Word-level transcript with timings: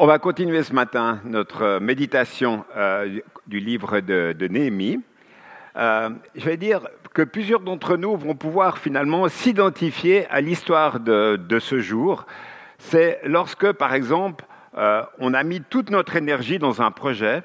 On 0.00 0.06
va 0.06 0.20
continuer 0.20 0.62
ce 0.62 0.72
matin 0.72 1.18
notre 1.24 1.80
méditation 1.80 2.64
euh, 2.76 3.18
du 3.48 3.58
livre 3.58 3.98
de, 3.98 4.46
Néhémie. 4.48 5.00
Euh, 5.74 6.10
je 6.36 6.44
vais 6.44 6.56
dire 6.56 6.86
que 7.12 7.22
plusieurs 7.22 7.58
d'entre 7.58 7.96
nous 7.96 8.16
vont 8.16 8.36
pouvoir 8.36 8.78
finalement 8.78 9.26
s'identifier 9.26 10.28
à 10.28 10.40
l'histoire 10.40 11.00
de, 11.00 11.58
ce 11.58 11.80
jour. 11.80 12.26
C'est 12.78 13.18
lorsque, 13.24 13.72
par 13.72 13.92
exemple, 13.92 14.44
euh, 14.76 15.02
on 15.18 15.34
a 15.34 15.42
mis 15.42 15.62
toute 15.62 15.90
notre 15.90 16.14
énergie 16.14 16.60
dans 16.60 16.80
un 16.80 16.92
projet, 16.92 17.42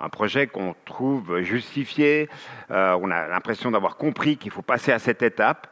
un 0.00 0.08
projet 0.08 0.48
qu'on 0.48 0.74
trouve 0.86 1.42
justifié, 1.42 2.28
on 2.70 3.08
a 3.12 3.28
l'impression 3.28 3.70
d'avoir 3.70 3.96
compris 3.96 4.36
qu'il 4.36 4.50
faut 4.50 4.62
passer 4.62 4.90
à 4.90 4.98
cette 4.98 5.22
étape, 5.22 5.68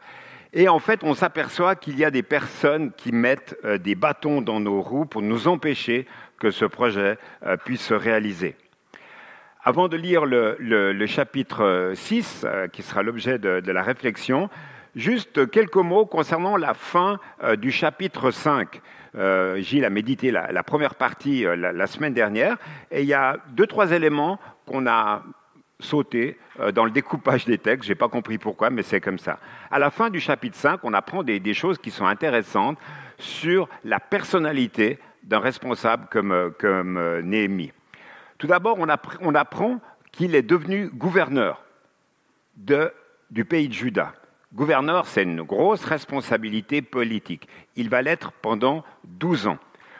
et 0.53 0.69
en 0.69 0.77
fait, 0.77 1.03
on 1.03 1.15
s'aperçoit 1.15 1.75
qu'il 1.75 1.97
y 1.97 2.05
a 2.05 2.11
des 2.11 2.21
personnes 2.21 2.91
qui 2.91 3.11
mettent 3.11 3.57
euh, 3.65 3.79
des 3.79 3.95
bâtons 3.95 4.41
dans 4.41 4.59
nos 4.59 4.81
roues 4.81 5.05
pour 5.05 5.23
nous 5.23 5.47
empêcher 5.47 6.05
que 6.39 6.51
ce 6.51 6.65
projet 6.65 7.17
euh, 7.43 7.57
puisse 7.57 7.81
se 7.81 7.95
réaliser. 7.95 8.55
Avant 9.63 9.87
de 9.87 9.97
lire 9.97 10.25
le, 10.25 11.05
chapitre 11.07 11.93
6, 11.95 12.43
euh, 12.43 12.67
qui 12.67 12.83
sera 12.83 13.01
l'objet 13.01 13.39
de, 13.39 13.71
la 13.71 13.81
réflexion, 13.81 14.49
juste 14.95 15.49
quelques 15.49 15.75
mots 15.75 16.05
concernant 16.05 16.55
la 16.55 16.75
fin 16.75 17.19
du 17.57 17.71
chapitre 17.71 18.29
5. 18.29 18.81
Gilles 19.57 19.85
a 19.85 19.89
médité 19.89 20.31
la, 20.31 20.63
première 20.63 20.95
partie 20.95 21.45
la, 21.45 21.87
semaine 21.87 22.13
dernière, 22.13 22.57
et 22.91 23.01
il 23.01 23.07
y 23.07 23.13
a 23.13 23.37
deux, 23.51 23.65
trois 23.65 23.91
éléments 23.91 24.39
qu'on 24.65 24.85
a 24.85 25.23
sauter 25.79 26.37
euh, 26.59 26.71
dans 26.71 26.85
le 26.85 26.91
découpage 26.91 27.45
des 27.45 27.57
textes. 27.57 27.85
Je 27.85 27.89
n'ai 27.89 27.95
pas 27.95 28.09
compris 28.09 28.37
pourquoi, 28.37 28.69
mais 28.69 28.83
c'est 28.83 29.01
comme 29.01 29.19
ça. 29.19 29.39
À 29.71 29.79
la 29.79 29.91
fin 29.91 30.09
du 30.09 30.19
chapitre 30.19 30.57
5, 30.57 30.79
on 30.83 30.93
apprend 30.93 31.23
des, 31.23 31.53
choses 31.53 31.77
qui 31.77 31.91
sont 31.91 32.05
intéressantes 32.05 32.77
sur 33.17 33.69
la 33.83 33.99
personnalité 33.99 34.99
d'un 35.23 35.39
responsable 35.39 36.07
comme, 36.11 36.31
euh, 36.31 36.49
comme 36.57 36.97
euh, 36.97 37.21
Néhémie. 37.21 37.71
Tout 38.37 38.47
d'abord, 38.47 38.77
on, 38.79 38.87
on, 39.21 39.35
apprend 39.35 39.79
qu'il 40.11 40.35
est 40.35 40.41
devenu 40.41 40.89
gouverneur 40.89 41.63
de, 42.57 42.91
du 43.31 43.45
pays 43.45 43.67
de 43.67 43.73
Juda. 43.73 44.13
Gouverneur, 44.53 45.07
c'est 45.07 45.23
une 45.23 45.41
grosse 45.41 45.83
responsabilité 45.85 46.81
politique. 46.81 47.47
Il 47.75 47.89
va 47.89 48.01
l'être 48.01 48.31
pendant 48.31 48.83
12 49.05 49.47
ans. 49.47 49.57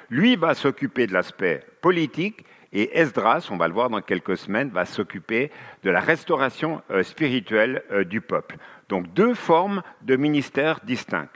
Lui 0.09 0.35
va 0.35 0.53
s'occuper 0.53 1.07
de 1.07 1.13
l'aspect 1.13 1.65
politique 1.81 2.45
et 2.73 2.97
Esdras, 2.97 3.47
on 3.51 3.57
va 3.57 3.67
le 3.67 3.73
voir 3.73 3.89
dans 3.89 4.01
quelques 4.01 4.37
semaines, 4.37 4.69
va 4.69 4.85
s'occuper 4.85 5.51
de 5.83 5.91
la 5.91 5.99
restauration 5.99 6.81
euh, 6.89 7.03
spirituelle 7.03 7.83
euh, 7.91 8.03
du 8.03 8.19
peuple. 8.19 8.57
Donc 8.89 9.13
deux 9.13 9.35
formes 9.35 9.83
de 10.01 10.15
ministères 10.15 10.79
distincts. 10.83 11.29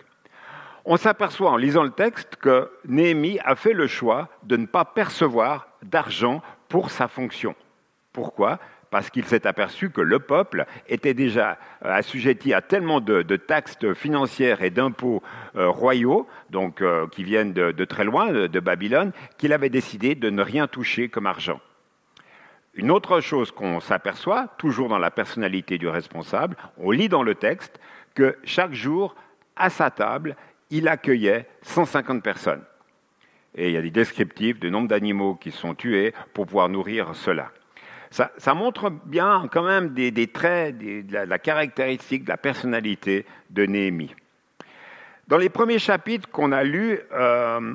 On 0.84 0.98
s'aperçoit 0.98 1.52
en 1.52 1.58
lisant 1.58 1.84
le 1.84 1.92
texte 1.92 2.38
que 2.38 2.72
Néhémie 2.86 3.40
a 3.46 3.56
fait 3.56 3.74
le 3.74 3.88
choix 3.88 4.30
de 4.44 4.58
ne 4.58 4.66
pas 4.66 4.86
percevoir 4.86 5.68
d'argent 5.84 6.42
pour 6.70 6.90
sa 6.90 7.08
fonction. 7.08 7.56
Pourquoi? 8.14 8.60
Parce 8.90 9.10
qu'il 9.10 9.26
s'est 9.26 9.46
aperçu 9.48 9.90
que 9.90 10.02
le 10.02 10.20
peuple 10.20 10.66
était 10.88 11.14
déjà 11.14 11.58
euh, 11.84 11.94
assujetti 11.94 12.54
à 12.54 12.62
tellement 12.62 13.02
de, 13.02 13.22
taxes 13.36 13.94
financières 13.94 14.62
et 14.62 14.70
d'impôts 14.70 15.22
euh, 15.56 15.70
royaux, 15.70 16.28
donc 16.50 16.82
euh, 16.82 17.08
qui 17.08 17.24
viennent 17.24 17.54
de, 17.54 17.86
très 17.86 18.04
loin, 18.04 18.32
de, 18.32 18.60
Babylone, 18.60 19.12
qu'il 19.38 19.54
avait 19.54 19.70
décidé 19.70 20.16
de 20.16 20.30
ne 20.30 20.42
rien 20.42 20.68
toucher 20.68 21.10
comme 21.10 21.28
argent. 21.28 21.60
Une 22.74 22.92
autre 22.92 23.22
chose 23.22 23.52
qu'on 23.52 23.80
s'aperçoit, 23.80 24.48
toujours 24.58 24.90
dans 24.90 25.00
la 25.00 25.12
personnalité 25.12 25.78
du 25.78 25.88
responsable, 25.88 26.58
on 26.78 26.92
lit 26.92 27.10
dans 27.10 27.24
le 27.24 27.36
texte 27.36 27.80
que 28.14 28.38
chaque 28.44 28.74
jour, 28.74 29.16
à 29.56 29.70
sa 29.70 29.90
table, 29.90 30.36
il 30.70 30.88
accueillait 30.88 31.48
150 31.64 32.22
personnes. 32.22 32.64
Et 33.56 33.70
il 33.70 33.74
y 33.74 33.78
a 33.78 33.82
des 33.82 33.90
descriptifs 33.90 34.60
du 34.60 34.70
nombre 34.70 34.88
d'animaux 34.88 35.36
qui 35.36 35.52
sont 35.52 35.74
tués 35.74 36.14
pour 36.34 36.46
pouvoir 36.46 36.70
nourrir 36.70 37.16
cela 37.16 37.52
ça, 38.10 38.54
montre 38.54 38.90
bien 38.90 39.48
quand 39.52 39.64
même 39.64 39.90
des, 39.94 40.28
traits, 40.28 40.78
de 40.78 41.14
la, 41.14 41.40
caractéristique, 41.40 42.24
de 42.24 42.30
la 42.30 42.38
personnalité 42.38 43.26
de 43.50 43.66
Néhémie. 43.66 44.16
Dans 45.28 45.38
les 45.38 45.50
premiers 45.50 45.80
chapitres 45.80 46.30
qu'on 46.30 46.52
a 46.52 46.64
lus, 46.64 47.00
euh, 47.12 47.74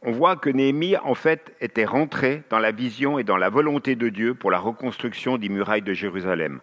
on 0.00 0.12
voit 0.12 0.36
que 0.36 0.48
Néhémie, 0.48 0.96
en 0.96 1.14
fait, 1.14 1.54
était 1.60 1.84
rentré 1.84 2.42
dans 2.48 2.58
la 2.58 2.72
vision 2.72 3.18
et 3.18 3.24
dans 3.24 3.36
la 3.36 3.50
volonté 3.50 3.94
de 3.94 4.08
Dieu 4.08 4.34
pour 4.34 4.50
la 4.50 4.58
reconstruction 4.58 5.36
des 5.36 5.48
murailles 5.48 5.82
de 5.82 5.92
Jérusalem. 5.92 6.60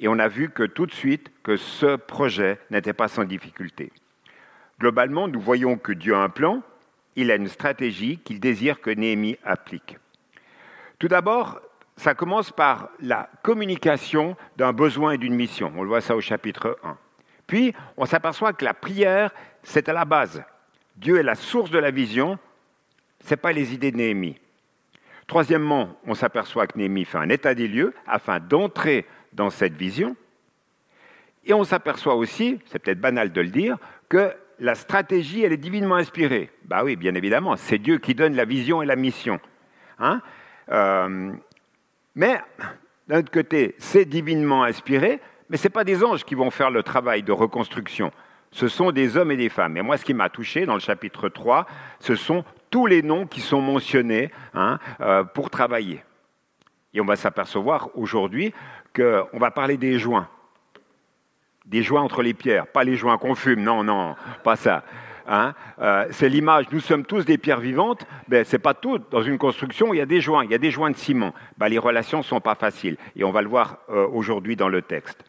Et 0.00 0.06
on 0.06 0.18
a 0.18 0.28
vu 0.28 0.50
que 0.50 0.62
tout 0.62 0.86
de 0.86 0.92
suite 0.92 1.32
que 1.42 1.56
ce 1.56 1.96
projet 1.96 2.58
n'était 2.70 2.92
pas 2.92 3.08
sans 3.08 3.24
difficulté. 3.24 3.90
Globalement, 4.78 5.26
nous 5.26 5.40
voyons 5.40 5.76
que 5.76 5.92
Dieu 5.92 6.14
a 6.14 6.18
un 6.18 6.28
plan, 6.28 6.62
il 7.16 7.32
a 7.32 7.34
une 7.34 7.48
stratégie 7.48 8.18
qu'il 8.18 8.38
désire 8.38 8.80
que 8.80 8.90
Néhémie 8.90 9.38
applique. 9.44 9.98
Tout 11.00 11.08
d'abord, 11.08 11.60
ça 11.98 12.14
commence 12.14 12.52
par 12.52 12.90
la 13.00 13.28
communication 13.42 14.36
d'un 14.56 14.72
besoin 14.72 15.12
et 15.12 15.18
d'une 15.18 15.34
mission. 15.34 15.72
On 15.76 15.82
le 15.82 15.88
voit 15.88 16.00
ça 16.00 16.14
au 16.14 16.20
chapitre 16.20 16.78
1. 16.84 16.96
Puis, 17.48 17.74
on 17.96 18.06
s'aperçoit 18.06 18.52
que 18.52 18.64
la 18.64 18.74
prière, 18.74 19.32
c'est 19.64 19.88
à 19.88 19.92
la 19.92 20.04
base. 20.04 20.44
Dieu 20.96 21.18
est 21.18 21.24
la 21.24 21.34
source 21.34 21.70
de 21.70 21.78
la 21.78 21.90
vision, 21.90 22.38
ce 23.24 23.30
n'est 23.30 23.36
pas 23.36 23.52
les 23.52 23.74
idées 23.74 23.90
de 23.90 23.96
Néhémie. 23.96 24.38
Troisièmement, 25.26 25.96
on 26.06 26.14
s'aperçoit 26.14 26.68
que 26.68 26.78
Néhémie 26.78 27.04
fait 27.04 27.18
un 27.18 27.28
état 27.30 27.54
des 27.54 27.66
lieux 27.66 27.92
afin 28.06 28.38
d'entrer 28.38 29.04
dans 29.32 29.50
cette 29.50 29.74
vision. 29.74 30.16
Et 31.44 31.52
on 31.52 31.64
s'aperçoit 31.64 32.14
aussi, 32.14 32.60
c'est 32.66 32.78
peut-être 32.78 33.00
banal 33.00 33.32
de 33.32 33.40
le 33.40 33.48
dire, 33.48 33.76
que 34.08 34.32
la 34.60 34.76
stratégie, 34.76 35.42
elle 35.42 35.52
est 35.52 35.56
divinement 35.56 35.96
inspirée. 35.96 36.50
Bah 36.64 36.84
oui, 36.84 36.94
bien 36.94 37.14
évidemment, 37.14 37.56
c'est 37.56 37.78
Dieu 37.78 37.98
qui 37.98 38.14
donne 38.14 38.36
la 38.36 38.44
vision 38.44 38.82
et 38.82 38.86
la 38.86 38.96
mission. 38.96 39.40
Hein 39.98 40.20
euh, 40.70 41.32
mais, 42.18 42.40
d'un 43.06 43.20
autre 43.20 43.30
côté, 43.30 43.76
c'est 43.78 44.04
divinement 44.04 44.64
inspiré, 44.64 45.20
mais 45.48 45.56
ce 45.56 45.68
n'est 45.68 45.72
pas 45.72 45.84
des 45.84 46.02
anges 46.02 46.24
qui 46.24 46.34
vont 46.34 46.50
faire 46.50 46.68
le 46.68 46.82
travail 46.82 47.22
de 47.22 47.30
reconstruction. 47.30 48.10
Ce 48.50 48.66
sont 48.66 48.90
des 48.90 49.16
hommes 49.16 49.30
et 49.30 49.36
des 49.36 49.48
femmes. 49.48 49.76
Et 49.76 49.82
moi, 49.82 49.96
ce 49.96 50.04
qui 50.04 50.14
m'a 50.14 50.28
touché 50.28 50.66
dans 50.66 50.74
le 50.74 50.80
chapitre 50.80 51.28
3, 51.28 51.68
ce 52.00 52.16
sont 52.16 52.44
tous 52.70 52.86
les 52.86 53.02
noms 53.02 53.28
qui 53.28 53.40
sont 53.40 53.60
mentionnés 53.60 54.32
hein, 54.52 54.80
euh, 55.00 55.22
pour 55.22 55.48
travailler. 55.48 56.02
Et 56.92 57.00
on 57.00 57.04
va 57.04 57.14
s'apercevoir 57.14 57.90
aujourd'hui 57.94 58.52
qu'on 58.96 59.38
va 59.38 59.52
parler 59.52 59.76
des 59.76 60.00
joints. 60.00 60.28
Des 61.66 61.84
joints 61.84 62.02
entre 62.02 62.22
les 62.22 62.34
pierres, 62.34 62.66
pas 62.66 62.82
les 62.82 62.96
joints 62.96 63.16
qu'on 63.18 63.36
fume, 63.36 63.62
non, 63.62 63.84
non, 63.84 64.16
pas 64.42 64.56
ça. 64.56 64.82
Hein. 65.28 65.54
Euh, 65.78 66.06
c'est 66.10 66.28
l'image, 66.28 66.64
nous 66.72 66.80
sommes 66.80 67.04
tous 67.04 67.24
des 67.24 67.36
pierres 67.36 67.60
vivantes, 67.60 68.06
mais 68.28 68.44
ce 68.44 68.56
n'est 68.56 68.60
pas 68.60 68.74
tout. 68.74 68.98
Dans 69.10 69.22
une 69.22 69.36
construction, 69.36 69.92
il 69.92 69.98
y 69.98 70.00
a 70.00 70.06
des 70.06 70.22
joints, 70.22 70.44
il 70.44 70.50
y 70.50 70.54
a 70.54 70.58
des 70.58 70.70
joints 70.70 70.90
de 70.90 70.96
ciment. 70.96 71.34
Ben, 71.58 71.68
les 71.68 71.78
relations 71.78 72.18
ne 72.18 72.24
sont 72.24 72.40
pas 72.40 72.54
faciles, 72.54 72.96
et 73.14 73.24
on 73.24 73.30
va 73.30 73.42
le 73.42 73.48
voir 73.48 73.78
euh, 73.90 74.06
aujourd'hui 74.08 74.56
dans 74.56 74.70
le 74.70 74.80
texte. 74.80 75.22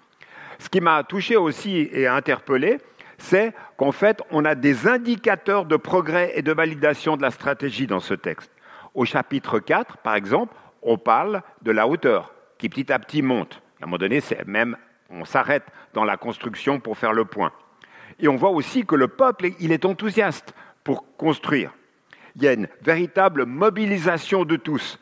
Ce 0.58 0.70
qui 0.70 0.80
m'a 0.80 1.04
touché 1.04 1.36
aussi 1.36 1.90
et 1.92 2.08
interpellé, 2.08 2.78
c'est 3.18 3.54
qu'en 3.78 3.92
fait, 3.92 4.22
on 4.32 4.46
a 4.46 4.56
des 4.56 4.88
indicateurs 4.88 5.66
de 5.66 5.76
progrès 5.76 6.32
et 6.36 6.42
de 6.42 6.54
validation 6.54 7.18
de 7.18 7.22
la 7.22 7.32
stratégie 7.32 7.86
dans 7.86 8.00
ce 8.00 8.14
texte. 8.14 8.52
Au 8.94 9.04
chapitre 9.04 9.60
4, 9.60 9.98
par 9.98 10.16
exemple, 10.16 10.56
on 10.82 10.98
parle 10.98 11.42
de 11.62 11.72
la 11.72 11.88
hauteur, 11.88 12.34
qui 12.58 12.70
petit 12.70 12.92
à 12.92 13.00
petit 13.00 13.22
monte. 13.22 13.62
À 13.82 13.84
un 13.84 13.88
moment 13.88 13.98
donné, 13.98 14.22
c'est 14.22 14.48
même, 14.48 14.78
on 15.10 15.26
s'arrête 15.26 15.66
dans 15.94 16.06
la 16.06 16.16
construction 16.16 16.80
pour 16.80 16.98
faire 16.98 17.14
le 17.14 17.26
point. 17.26 17.52
Et 18.20 18.28
on 18.28 18.36
voit 18.36 18.50
aussi 18.50 18.86
que 18.86 18.96
le 18.96 19.08
peuple, 19.08 19.52
il 19.60 19.72
est 19.72 19.86
enthousiaste 19.86 20.54
pour 20.84 21.06
construire. 21.18 21.72
Il 22.36 22.44
y 22.44 22.48
a 22.48 22.54
une 22.54 22.68
véritable 22.82 23.46
mobilisation 23.46 24.46
de 24.46 24.56
tous. 24.56 25.00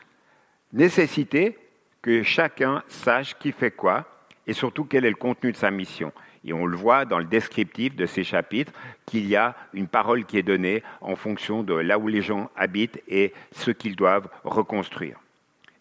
Nécessité 0.73 1.57
que 2.01 2.23
chacun 2.23 2.83
sache 2.87 3.35
qui 3.37 3.51
fait 3.51 3.71
quoi 3.71 4.05
et 4.45 4.53
surtout 4.53 4.85
quel 4.85 5.05
est 5.05 5.09
le 5.09 5.15
contenu 5.15 5.51
de 5.51 5.57
sa 5.57 5.71
mission. 5.71 6.11
Et 6.45 6.53
on 6.53 6.65
le 6.65 6.77
voit 6.77 7.03
dans 7.03 7.19
le 7.19 7.25
descriptif 7.25 7.95
de 7.95 8.05
ces 8.05 8.23
chapitres 8.23 8.71
qu'il 9.05 9.27
y 9.27 9.35
a 9.35 9.55
une 9.73 9.87
parole 9.87 10.25
qui 10.25 10.37
est 10.37 10.43
donnée 10.43 10.83
en 11.01 11.15
fonction 11.15 11.63
de 11.63 11.73
là 11.73 11.99
où 11.99 12.07
les 12.07 12.21
gens 12.21 12.49
habitent 12.55 13.01
et 13.07 13.33
ce 13.51 13.71
qu'ils 13.71 13.97
doivent 13.97 14.29
reconstruire. 14.45 15.19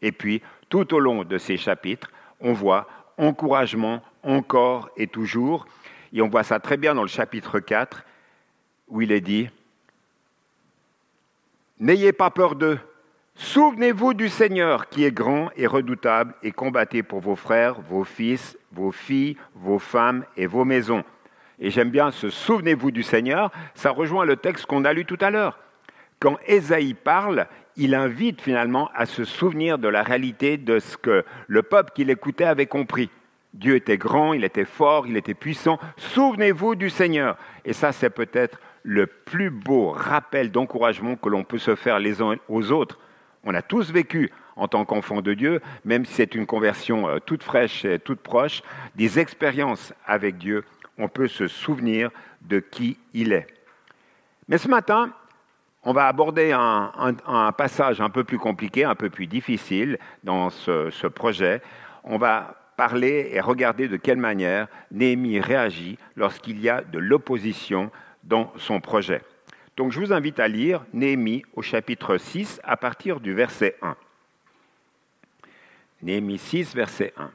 Et 0.02 0.10
puis, 0.10 0.42
tout 0.68 0.92
au 0.94 0.98
long 0.98 1.22
de 1.22 1.38
ces 1.38 1.56
chapitres, 1.56 2.10
on 2.40 2.52
voit 2.52 2.88
encouragement 3.16 4.02
encore 4.22 4.90
et 4.96 5.06
toujours 5.06 5.66
et 6.12 6.22
on 6.22 6.28
voit 6.28 6.42
ça 6.42 6.60
très 6.60 6.76
bien 6.76 6.94
dans 6.94 7.02
le 7.02 7.08
chapitre 7.08 7.60
4, 7.60 8.04
où 8.88 9.02
il 9.02 9.12
est 9.12 9.20
dit, 9.20 9.48
N'ayez 11.78 12.12
pas 12.12 12.30
peur 12.30 12.54
d'eux. 12.54 12.78
Souvenez-vous 13.34 14.14
du 14.14 14.30
Seigneur 14.30 14.88
qui 14.88 15.04
est 15.04 15.12
grand 15.12 15.50
et 15.56 15.66
redoutable 15.66 16.34
et 16.42 16.52
combattez 16.52 17.02
pour 17.02 17.20
vos 17.20 17.36
frères, 17.36 17.82
vos 17.82 18.04
fils, 18.04 18.56
vos 18.72 18.92
filles, 18.92 19.36
vos 19.54 19.78
femmes 19.78 20.24
et 20.38 20.46
vos 20.46 20.64
maisons. 20.64 21.04
Et 21.58 21.70
j'aime 21.70 21.90
bien 21.90 22.10
ce 22.10 22.30
souvenez-vous 22.30 22.90
du 22.90 23.02
Seigneur, 23.02 23.50
ça 23.74 23.90
rejoint 23.90 24.24
le 24.24 24.36
texte 24.36 24.64
qu'on 24.64 24.86
a 24.86 24.94
lu 24.94 25.04
tout 25.04 25.18
à 25.20 25.30
l'heure. 25.30 25.58
Quand 26.18 26.38
Ésaïe 26.46 26.94
parle, 26.94 27.46
il 27.76 27.94
invite 27.94 28.40
finalement 28.40 28.90
à 28.94 29.04
se 29.04 29.24
souvenir 29.24 29.78
de 29.78 29.88
la 29.88 30.02
réalité 30.02 30.56
de 30.56 30.78
ce 30.78 30.96
que 30.96 31.24
le 31.46 31.62
peuple 31.62 31.92
qui 31.94 32.04
l'écoutait 32.04 32.44
avait 32.44 32.66
compris. 32.66 33.10
Dieu 33.56 33.74
était 33.74 33.96
grand, 33.96 34.34
il 34.34 34.44
était 34.44 34.66
fort, 34.66 35.06
il 35.06 35.16
était 35.16 35.34
puissant. 35.34 35.78
Souvenez-vous 35.96 36.74
du 36.74 36.90
Seigneur. 36.90 37.38
Et 37.64 37.72
ça, 37.72 37.90
c'est 37.90 38.10
peut-être 38.10 38.60
le 38.82 39.06
plus 39.06 39.50
beau 39.50 39.90
rappel 39.90 40.50
d'encouragement 40.50 41.16
que 41.16 41.30
l'on 41.30 41.42
peut 41.42 41.58
se 41.58 41.74
faire 41.74 41.98
les 41.98 42.20
uns 42.20 42.36
aux 42.48 42.70
autres. 42.70 42.98
On 43.44 43.54
a 43.54 43.62
tous 43.62 43.90
vécu 43.90 44.30
en 44.56 44.68
tant 44.68 44.84
qu'enfants 44.84 45.22
de 45.22 45.32
Dieu, 45.32 45.60
même 45.84 46.04
si 46.04 46.14
c'est 46.14 46.34
une 46.34 46.46
conversion 46.46 47.08
euh, 47.08 47.18
toute 47.18 47.42
fraîche 47.42 47.84
et 47.84 47.98
toute 47.98 48.20
proche, 48.20 48.62
des 48.94 49.18
expériences 49.18 49.94
avec 50.06 50.36
Dieu, 50.36 50.64
on 50.98 51.08
peut 51.08 51.28
se 51.28 51.46
souvenir 51.46 52.10
de 52.42 52.60
qui 52.60 52.98
il 53.14 53.32
est. 53.32 53.46
Mais 54.48 54.58
ce 54.58 54.68
matin, 54.68 55.12
on 55.82 55.92
va 55.92 56.06
aborder 56.06 56.52
un, 56.52 57.52
passage 57.56 58.00
un 58.00 58.10
peu 58.10 58.24
plus 58.24 58.38
compliqué, 58.38 58.84
un 58.84 58.94
peu 58.94 59.08
plus 59.08 59.26
difficile 59.26 59.98
dans 60.24 60.50
ce, 60.50 60.90
ce 60.90 61.06
projet. 61.06 61.62
On 62.02 62.18
va 62.18 62.56
parler 62.76 63.30
et 63.32 63.40
regarder 63.40 63.88
de 63.88 63.96
quelle 63.96 64.18
manière 64.18 64.68
Néhémie 64.90 65.40
réagit 65.40 65.98
lorsqu'il 66.14 66.60
y 66.60 66.68
a 66.68 66.82
de 66.82 66.98
l'opposition 66.98 67.90
dans 68.24 68.52
son 68.56 68.80
projet. 68.80 69.22
Donc 69.76 69.92
je 69.92 70.00
vous 70.00 70.12
invite 70.12 70.40
à 70.40 70.48
lire 70.48 70.84
Néhémie 70.92 71.44
au 71.54 71.62
chapitre 71.62 72.18
6 72.18 72.60
à 72.64 72.76
partir 72.76 73.20
du 73.20 73.34
verset 73.34 73.76
1. 73.82 73.96
Néhémie 76.02 76.38
6, 76.38 76.74
verset 76.74 77.12
1. 77.16 77.30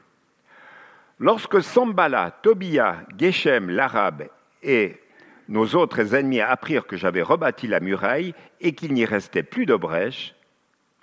Lorsque 1.18 1.62
Sambala, 1.62 2.30
Tobia, 2.42 3.02
Geshem, 3.18 3.70
l'Arabe 3.70 4.28
et 4.62 5.00
nos 5.48 5.66
autres 5.74 6.14
ennemis 6.14 6.40
apprirent 6.40 6.86
que 6.86 6.96
j'avais 6.96 7.22
rebâti 7.22 7.66
la 7.66 7.80
muraille 7.80 8.34
et 8.60 8.72
qu'il 8.72 8.92
n'y 8.92 9.04
restait 9.04 9.42
plus 9.42 9.66
de 9.66 9.74
brèche, 9.74 10.34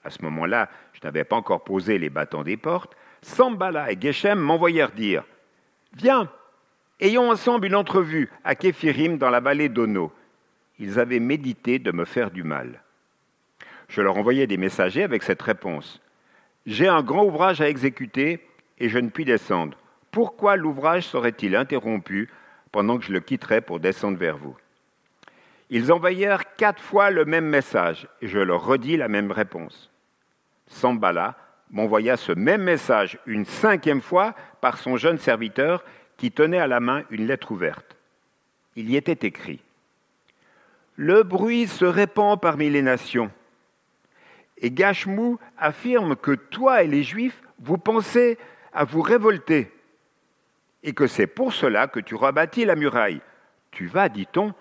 à 0.03 0.09
ce 0.09 0.21
moment-là, 0.24 0.69
je 0.94 1.00
n'avais 1.03 1.24
pas 1.24 1.36
encore 1.36 1.63
posé 1.63 1.97
les 1.97 2.09
bâtons 2.09 2.44
des 2.44 2.57
portes, 2.57 2.95
Sambala 3.21 3.92
et 3.92 3.98
Geshem 4.00 4.39
m'envoyèrent 4.39 4.92
dire 4.92 5.24
Viens, 5.94 6.30
ayons 7.00 7.30
ensemble 7.30 7.68
une 7.68 7.75
entrevue 7.75 8.30
à 8.44 8.56
Képhirim 8.56 9.18
dans 9.18 9.30
la 9.30 9.39
vallée 9.39 9.69
d'Ono. 9.69 10.12
Ils 10.77 11.00
avaient 11.00 11.19
médité 11.19 11.80
de 11.80 11.92
me 11.92 12.06
faire 12.06 12.31
du 12.31 12.44
mal. 12.44 12.81
Je 13.89 14.01
leur 14.01 14.18
envoyai 14.18 14.48
des 14.48 14.57
messagers 14.57 15.04
avec 15.04 15.24
cette 15.24 15.42
réponse 15.42 16.01
J'ai 16.66 16.88
un 16.88 17.01
grand 17.01 17.25
ouvrage 17.25 17.60
à 17.60 17.69
exécuter 17.69 18.48
et 18.77 18.88
je 18.88 19.00
ne 19.00 19.10
puis 19.10 19.25
descendre. 19.25 19.77
Pourquoi 20.12 20.56
l'ouvrage 20.56 21.06
serait-il 21.06 21.56
interrompu 21.56 22.30
pendant 22.72 22.98
que 22.98 23.06
je 23.06 23.12
le 23.12 23.19
quitterais 23.19 23.62
pour 23.62 23.80
descendre 23.80 24.18
vers 24.18 24.38
vous? 24.38 24.56
Ils 25.69 25.92
envoyèrent 25.92 26.56
quatre 26.56 26.81
fois 26.81 27.12
le 27.12 27.25
même 27.25 27.45
message 27.45 28.07
et 28.22 28.27
je 28.27 28.39
leur 28.39 28.65
redis 28.65 28.98
la 28.98 29.07
même 29.07 29.31
réponse. 29.31 29.92
Sambala 30.68 31.36
m'envoya 31.71 32.18
ce 32.18 32.31
même 32.31 32.63
message 32.63 33.19
une 33.25 33.45
cinquième 33.45 34.01
fois 34.01 34.36
par 34.62 34.77
son 34.77 34.98
jeune 34.98 35.18
serviteur 35.18 35.83
qui 36.18 36.31
tenait 36.31 36.60
à 36.60 36.68
la 36.68 36.80
main 36.80 37.04
une 37.10 37.27
lettre 37.27 37.51
ouverte. 37.51 37.95
Il 38.75 38.89
y 38.89 38.98
était 38.98 39.27
écrit 39.27 39.62
Le 40.95 41.24
bruit 41.24 41.68
se 41.68 41.86
répand 41.86 42.39
parmi 42.39 42.69
les 42.69 42.81
nations. 42.81 43.31
Et 44.57 44.71
Gachemou 44.71 45.39
affirme 45.57 46.16
que 46.16 46.31
toi 46.31 46.83
et 46.83 46.88
les 46.88 47.04
Juifs, 47.04 47.42
vous 47.60 47.77
pensez 47.77 48.38
à 48.74 48.83
vous 48.83 49.01
révolter, 49.01 49.72
et 50.83 50.94
que 50.94 51.07
c'est 51.07 51.27
pour 51.27 51.54
cela 51.54 51.88
que 51.88 52.00
tu 52.00 52.15
rebâtis 52.15 52.65
la 52.65 52.75
muraille. 52.75 53.22
Tu 53.72 53.88
vas, 53.88 54.10
dit-on, 54.10 54.54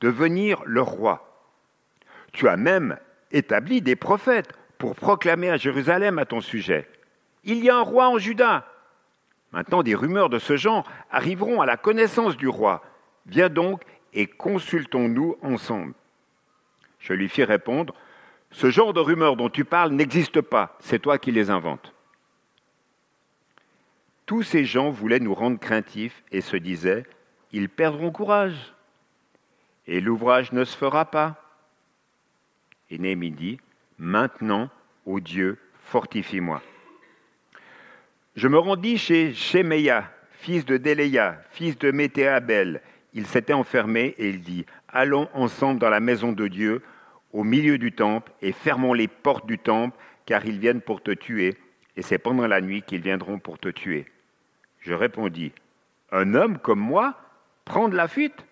devenir 0.00 0.62
le 0.66 0.82
roi. 0.82 1.44
Tu 2.32 2.48
as 2.48 2.56
même 2.56 2.98
établi 3.30 3.80
des 3.80 3.96
prophètes 3.96 4.52
pour 4.78 4.94
proclamer 4.94 5.50
à 5.50 5.56
Jérusalem 5.56 6.18
à 6.18 6.26
ton 6.26 6.40
sujet. 6.40 6.88
Il 7.44 7.62
y 7.64 7.70
a 7.70 7.76
un 7.76 7.82
roi 7.82 8.08
en 8.08 8.18
Juda. 8.18 8.66
Maintenant, 9.52 9.82
des 9.82 9.94
rumeurs 9.94 10.28
de 10.28 10.38
ce 10.38 10.56
genre 10.56 10.86
arriveront 11.10 11.60
à 11.60 11.66
la 11.66 11.76
connaissance 11.76 12.36
du 12.36 12.48
roi. 12.48 12.82
Viens 13.26 13.48
donc 13.48 13.82
et 14.12 14.26
consultons-nous 14.26 15.36
ensemble. 15.42 15.94
Je 16.98 17.12
lui 17.12 17.28
fis 17.28 17.44
répondre, 17.44 17.94
Ce 18.50 18.70
genre 18.70 18.92
de 18.92 19.00
rumeurs 19.00 19.36
dont 19.36 19.48
tu 19.48 19.64
parles 19.64 19.92
n'existe 19.92 20.40
pas, 20.40 20.76
c'est 20.80 20.98
toi 20.98 21.18
qui 21.18 21.32
les 21.32 21.50
inventes. 21.50 21.92
Tous 24.24 24.42
ces 24.42 24.64
gens 24.64 24.90
voulaient 24.90 25.20
nous 25.20 25.34
rendre 25.34 25.58
craintifs 25.58 26.24
et 26.32 26.40
se 26.40 26.56
disaient, 26.56 27.04
Ils 27.52 27.68
perdront 27.68 28.10
courage, 28.10 28.74
et 29.86 30.00
l'ouvrage 30.00 30.52
ne 30.52 30.64
se 30.64 30.76
fera 30.76 31.04
pas. 31.04 31.42
Et 32.90 32.98
Néhémie 32.98 33.30
dit, 33.30 33.60
Maintenant, 33.98 34.68
ô 35.06 35.20
Dieu, 35.20 35.58
fortifie-moi. 35.84 36.62
Je 38.34 38.48
me 38.48 38.58
rendis 38.58 38.98
chez 38.98 39.32
Shemeya, 39.32 40.10
fils 40.32 40.66
de 40.66 40.76
Déléa, 40.76 41.40
fils 41.50 41.78
de 41.78 41.90
Météabel. 41.90 42.82
Il 43.14 43.26
s'était 43.26 43.54
enfermé 43.54 44.14
et 44.18 44.28
il 44.28 44.42
dit 44.42 44.66
Allons 44.88 45.28
ensemble 45.32 45.80
dans 45.80 45.88
la 45.88 46.00
maison 46.00 46.32
de 46.32 46.46
Dieu, 46.46 46.82
au 47.32 47.44
milieu 47.44 47.78
du 47.78 47.92
temple, 47.92 48.32
et 48.42 48.52
fermons 48.52 48.92
les 48.92 49.08
portes 49.08 49.46
du 49.46 49.58
temple, 49.58 49.96
car 50.26 50.44
ils 50.44 50.58
viennent 50.58 50.82
pour 50.82 51.02
te 51.02 51.12
tuer, 51.12 51.56
et 51.96 52.02
c'est 52.02 52.18
pendant 52.18 52.46
la 52.46 52.60
nuit 52.60 52.82
qu'ils 52.82 53.00
viendront 53.00 53.38
pour 53.38 53.58
te 53.58 53.68
tuer. 53.68 54.06
Je 54.80 54.92
répondis 54.92 55.52
Un 56.12 56.34
homme 56.34 56.58
comme 56.58 56.80
moi 56.80 57.14
prendre 57.64 57.94
la 57.94 58.08
fuite? 58.08 58.44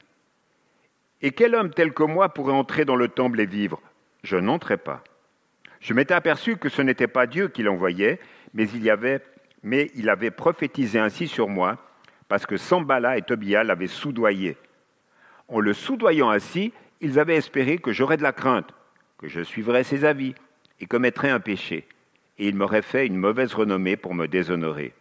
Et 1.20 1.30
quel 1.30 1.54
homme 1.54 1.70
tel 1.70 1.92
que 1.92 2.02
moi 2.02 2.30
pourrait 2.30 2.52
entrer 2.52 2.84
dans 2.84 2.96
le 2.96 3.08
temple 3.08 3.40
et 3.40 3.46
vivre? 3.46 3.80
Je 4.22 4.36
n'entrais 4.36 4.76
pas. 4.76 5.04
Je 5.84 5.92
m'étais 5.92 6.14
aperçu 6.14 6.56
que 6.56 6.70
ce 6.70 6.80
n'était 6.80 7.08
pas 7.08 7.26
Dieu 7.26 7.48
qui 7.48 7.62
l'envoyait, 7.62 8.18
mais 8.54 8.66
il, 8.70 8.88
avait, 8.88 9.20
mais 9.62 9.90
il 9.94 10.08
avait 10.08 10.30
prophétisé 10.30 10.98
ainsi 10.98 11.28
sur 11.28 11.46
moi, 11.46 11.76
parce 12.26 12.46
que 12.46 12.56
Sambala 12.56 13.18
et 13.18 13.22
Tobia 13.22 13.62
l'avaient 13.64 13.86
soudoyé. 13.86 14.56
En 15.46 15.60
le 15.60 15.74
soudoyant 15.74 16.30
ainsi, 16.30 16.72
ils 17.02 17.18
avaient 17.18 17.36
espéré 17.36 17.76
que 17.76 17.92
j'aurais 17.92 18.16
de 18.16 18.22
la 18.22 18.32
crainte, 18.32 18.70
que 19.18 19.28
je 19.28 19.42
suivrais 19.42 19.84
ses 19.84 20.06
avis 20.06 20.34
et 20.80 20.86
commettrais 20.86 21.28
un 21.28 21.38
péché, 21.38 21.86
et 22.38 22.48
ils 22.48 22.56
m'auraient 22.56 22.80
fait 22.80 23.06
une 23.06 23.18
mauvaise 23.18 23.52
renommée 23.52 23.98
pour 23.98 24.14
me 24.14 24.26
déshonorer. 24.26 24.94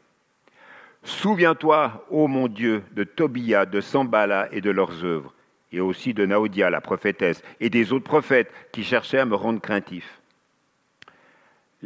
Souviens-toi, 1.04 2.06
ô 2.10 2.28
mon 2.28 2.50
Dieu, 2.50 2.84
de 2.92 3.06
Tobia, 3.06 3.66
de 3.66 3.80
Sambala 3.80 4.50
et 4.52 4.60
de 4.60 4.70
leurs 4.70 5.06
œuvres, 5.06 5.34
et 5.72 5.80
aussi 5.80 6.14
de 6.14 6.26
Naodia, 6.26 6.70
la 6.70 6.82
prophétesse, 6.82 7.42
et 7.62 7.70
des 7.70 7.94
autres 7.94 8.04
prophètes 8.04 8.52
qui 8.74 8.84
cherchaient 8.84 9.20
à 9.20 9.26
me 9.26 9.36
rendre 9.36 9.62
craintif. 9.62 10.20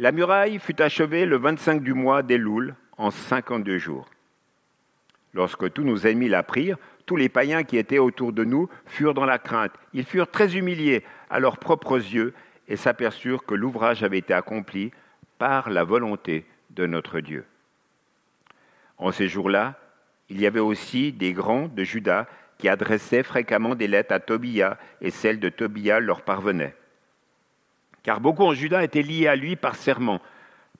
La 0.00 0.12
muraille 0.12 0.60
fut 0.60 0.80
achevée 0.80 1.26
le 1.26 1.38
25 1.38 1.82
du 1.82 1.92
mois 1.92 2.22
d'Elul 2.22 2.76
en 2.98 3.10
52 3.10 3.78
jours. 3.78 4.08
Lorsque 5.34 5.72
tous 5.72 5.82
nos 5.82 6.06
ennemis 6.06 6.28
l'apprirent, 6.28 6.76
tous 7.04 7.16
les 7.16 7.28
païens 7.28 7.64
qui 7.64 7.78
étaient 7.78 7.98
autour 7.98 8.32
de 8.32 8.44
nous 8.44 8.68
furent 8.86 9.12
dans 9.12 9.24
la 9.24 9.40
crainte. 9.40 9.72
Ils 9.94 10.04
furent 10.04 10.30
très 10.30 10.56
humiliés 10.56 11.02
à 11.30 11.40
leurs 11.40 11.58
propres 11.58 11.96
yeux 11.96 12.32
et 12.68 12.76
s'aperçurent 12.76 13.44
que 13.44 13.56
l'ouvrage 13.56 14.04
avait 14.04 14.18
été 14.18 14.32
accompli 14.32 14.92
par 15.36 15.68
la 15.68 15.82
volonté 15.82 16.46
de 16.70 16.86
notre 16.86 17.18
Dieu. 17.18 17.44
En 18.98 19.10
ces 19.10 19.26
jours-là, 19.26 19.80
il 20.28 20.40
y 20.40 20.46
avait 20.46 20.60
aussi 20.60 21.12
des 21.12 21.32
grands 21.32 21.66
de 21.66 21.82
Juda 21.82 22.28
qui 22.58 22.68
adressaient 22.68 23.24
fréquemment 23.24 23.74
des 23.74 23.88
lettres 23.88 24.14
à 24.14 24.20
Tobia, 24.20 24.78
et 25.00 25.10
celles 25.10 25.40
de 25.40 25.48
Tobia 25.48 25.98
leur 25.98 26.22
parvenaient 26.22 26.76
car 28.08 28.22
beaucoup 28.22 28.44
en 28.44 28.54
Juda 28.54 28.82
étaient 28.82 29.02
liés 29.02 29.28
à 29.28 29.36
lui 29.36 29.54
par 29.54 29.76
serment, 29.76 30.22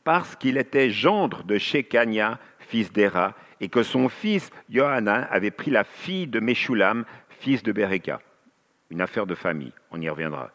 parce 0.02 0.34
qu'il 0.34 0.56
était 0.56 0.88
gendre 0.88 1.44
de 1.44 1.58
Shekania, 1.58 2.38
fils 2.58 2.90
d'Era, 2.90 3.34
et 3.60 3.68
que 3.68 3.82
son 3.82 4.08
fils 4.08 4.50
Johanan 4.70 5.26
avait 5.30 5.50
pris 5.50 5.70
la 5.70 5.84
fille 5.84 6.26
de 6.26 6.40
Meshulam, 6.40 7.04
fils 7.28 7.62
de 7.62 7.70
Bereka. 7.70 8.22
Une 8.88 9.02
affaire 9.02 9.26
de 9.26 9.34
famille, 9.34 9.74
on 9.90 10.00
y 10.00 10.08
reviendra. 10.08 10.52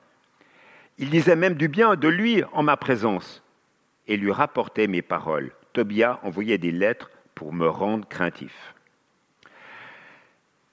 Il 0.98 1.12
disait 1.12 1.36
même 1.36 1.54
du 1.54 1.68
bien 1.68 1.94
de 1.96 2.08
lui 2.08 2.44
en 2.54 2.64
ma 2.64 2.76
présence, 2.76 3.44
et 4.08 4.18
lui 4.18 4.32
rapportait 4.32 4.88
mes 4.88 5.04
paroles. 5.04 5.52
Tobia 5.74 6.20
envoyait 6.24 6.58
des 6.58 6.72
lettres 6.72 7.12
pour 7.36 7.54
me 7.54 7.70
rendre 7.70 8.08
craintif. 8.08 8.74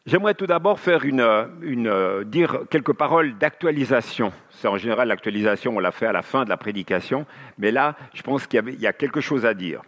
J'aimerais 0.07 0.35
tout 0.35 0.47
d'abord 0.47 0.81
faire 0.81 1.05
une, 1.05 1.21
une, 1.61 2.25
dire 2.25 2.61
quelques 2.71 2.95
paroles 2.95 3.37
d'actualisation. 3.37 4.33
C'est 4.51 4.67
en 4.67 4.79
général 4.79 5.09
l'actualisation, 5.09 5.77
on 5.77 5.79
l'a 5.79 5.93
fait 5.93 6.07
à 6.07 6.13
la 6.13 6.23
fin 6.23 6.45
de 6.45 6.49
la 6.49 6.57
prédication, 6.57 7.27
mais 7.59 7.71
là, 7.71 7.97
je 8.15 8.23
pense 8.23 8.47
qu'il 8.47 8.67
y, 8.67 8.83
y, 8.83 8.87
a 8.87 8.93
quelque 8.95 9.21
chose 9.21 9.45
à 9.45 9.53
dire. 9.53 9.83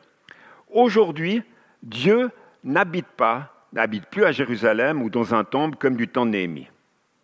Aujourd'hui, 0.68 1.42
Dieu 1.82 2.30
n'habite 2.62 3.06
pas, 3.06 3.66
n'habite 3.72 4.06
plus 4.06 4.24
à 4.24 4.32
Jérusalem 4.32 5.02
ou 5.02 5.08
dans 5.08 5.34
un 5.34 5.44
temple 5.44 5.78
comme 5.78 5.96
du 5.96 6.08
temps 6.08 6.26
de 6.26 6.32
Néhémie. 6.32 6.68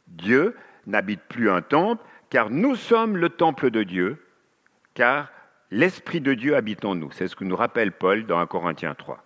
Dieu 0.06 0.56
n'habite 0.86 1.20
plus 1.28 1.50
un 1.50 1.60
temple, 1.60 2.02
car 2.30 2.48
nous 2.48 2.74
sommes 2.74 3.16
le 3.16 3.28
temple 3.28 3.70
de 3.70 3.82
Dieu, 3.82 4.24
car 4.94 5.28
l'Esprit 5.70 6.20
de 6.20 6.32
Dieu 6.34 6.56
habite 6.56 6.84
en 6.84 6.94
nous. 6.94 7.12
C'est 7.12 7.28
ce 7.28 7.36
que 7.36 7.44
nous 7.44 7.56
rappelle 7.56 7.92
Paul 7.92 8.24
dans 8.26 8.38
1 8.38 8.46
Corinthiens 8.46 8.94
3. 8.94 9.22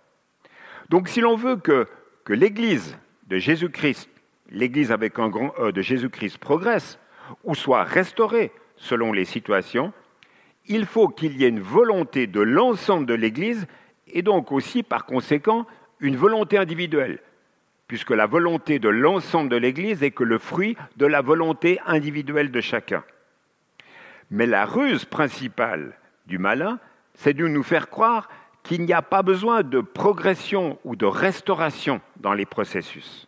Donc 0.89 1.07
si 1.07 1.21
l'on 1.21 1.37
veut 1.37 1.55
que, 1.55 1.87
que 2.25 2.33
l'Église 2.33 2.97
de 3.27 3.37
Jésus-Christ, 3.37 4.09
l'Église 4.49 4.91
avec 4.91 5.19
un 5.19 5.29
grand 5.29 5.53
E 5.59 5.71
de 5.71 5.81
Jésus-Christ 5.81 6.37
progresse 6.37 6.99
ou 7.43 7.55
soit 7.55 7.83
restaurée 7.83 8.51
selon 8.75 9.11
les 9.13 9.25
situations, 9.25 9.93
il 10.65 10.85
faut 10.85 11.07
qu'il 11.07 11.37
y 11.37 11.45
ait 11.45 11.49
une 11.49 11.59
volonté 11.59 12.27
de 12.27 12.41
l'ensemble 12.41 13.05
de 13.05 13.13
l'Église 13.13 13.67
et 14.07 14.21
donc 14.21 14.51
aussi 14.51 14.83
par 14.83 15.05
conséquent 15.05 15.65
une 15.99 16.15
volonté 16.15 16.57
individuelle. 16.57 17.19
puisque 17.87 18.11
la 18.11 18.25
volonté 18.25 18.79
de 18.79 18.89
l'ensemble 18.89 19.49
de 19.49 19.55
l'Église 19.55 20.01
est 20.01 20.09
que 20.11 20.23
le 20.23 20.39
fruit 20.39 20.75
de 20.97 21.05
la 21.05 21.21
volonté 21.21 21.79
individuelle 21.85 22.49
de 22.49 22.61
chacun. 22.61 23.03
Mais 24.31 24.47
la 24.47 24.65
ruse 24.65 25.05
principale 25.05 25.93
du 26.25 26.39
malin, 26.39 26.79
c'est 27.13 27.35
de 27.35 27.47
nous 27.47 27.61
faire 27.61 27.89
croire 27.91 28.29
qu'il 28.63 28.83
n'y 28.85 28.93
a 28.93 29.01
pas 29.01 29.21
besoin 29.21 29.61
de 29.61 29.81
progression 29.81 30.79
ou 30.83 30.95
de 30.95 31.05
restauration 31.05 32.01
dans 32.17 32.33
les 32.33 32.45
processus. 32.45 33.27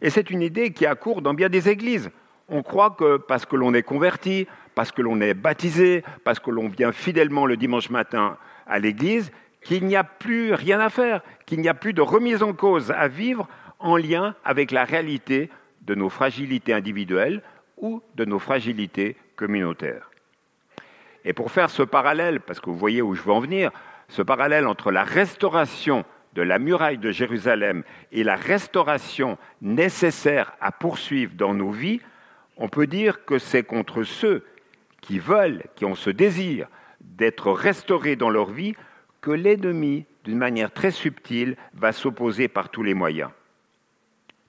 Et 0.00 0.10
c'est 0.10 0.30
une 0.30 0.42
idée 0.42 0.72
qui 0.72 0.86
accourt 0.86 1.22
dans 1.22 1.34
bien 1.34 1.48
des 1.48 1.68
églises. 1.68 2.10
On 2.48 2.62
croit 2.62 2.90
que 2.90 3.16
parce 3.16 3.44
que 3.44 3.56
l'on 3.56 3.74
est 3.74 3.82
converti, 3.82 4.46
parce 4.74 4.92
que 4.92 5.02
l'on 5.02 5.20
est 5.20 5.34
baptisé, 5.34 6.04
parce 6.22 6.38
que 6.38 6.50
l'on 6.50 6.68
vient 6.68 6.92
fidèlement 6.92 7.46
le 7.46 7.56
dimanche 7.56 7.90
matin 7.90 8.36
à 8.66 8.78
l'église, 8.78 9.32
qu'il 9.62 9.84
n'y 9.86 9.96
a 9.96 10.04
plus 10.04 10.52
rien 10.52 10.78
à 10.78 10.90
faire, 10.90 11.22
qu'il 11.44 11.60
n'y 11.60 11.68
a 11.68 11.74
plus 11.74 11.92
de 11.92 12.02
remise 12.02 12.42
en 12.42 12.52
cause 12.52 12.92
à 12.92 13.08
vivre 13.08 13.48
en 13.80 13.96
lien 13.96 14.36
avec 14.44 14.70
la 14.70 14.84
réalité 14.84 15.50
de 15.82 15.94
nos 15.94 16.08
fragilités 16.08 16.72
individuelles 16.72 17.42
ou 17.78 18.00
de 18.14 18.24
nos 18.24 18.38
fragilités 18.38 19.16
communautaires. 19.34 20.10
Et 21.24 21.32
pour 21.32 21.50
faire 21.50 21.70
ce 21.70 21.82
parallèle, 21.82 22.40
parce 22.40 22.60
que 22.60 22.70
vous 22.70 22.78
voyez 22.78 23.02
où 23.02 23.14
je 23.14 23.22
veux 23.22 23.32
en 23.32 23.40
venir, 23.40 23.72
ce 24.08 24.22
parallèle 24.22 24.66
entre 24.66 24.90
la 24.90 25.04
restauration 25.04 26.04
de 26.34 26.42
la 26.42 26.58
muraille 26.58 26.98
de 26.98 27.10
Jérusalem 27.10 27.82
et 28.12 28.22
la 28.22 28.36
restauration 28.36 29.38
nécessaire 29.62 30.52
à 30.60 30.70
poursuivre 30.70 31.32
dans 31.34 31.54
nos 31.54 31.70
vies, 31.70 32.00
on 32.56 32.68
peut 32.68 32.86
dire 32.86 33.24
que 33.24 33.38
c'est 33.38 33.64
contre 33.64 34.02
ceux 34.02 34.44
qui 35.00 35.18
veulent, 35.18 35.62
qui 35.76 35.84
ont 35.84 35.94
ce 35.94 36.10
désir 36.10 36.68
d'être 37.00 37.52
restaurés 37.52 38.16
dans 38.16 38.30
leur 38.30 38.50
vie, 38.50 38.74
que 39.20 39.30
l'ennemi, 39.30 40.04
d'une 40.24 40.38
manière 40.38 40.72
très 40.72 40.90
subtile, 40.90 41.56
va 41.74 41.92
s'opposer 41.92 42.48
par 42.48 42.68
tous 42.68 42.82
les 42.82 42.94
moyens. 42.94 43.30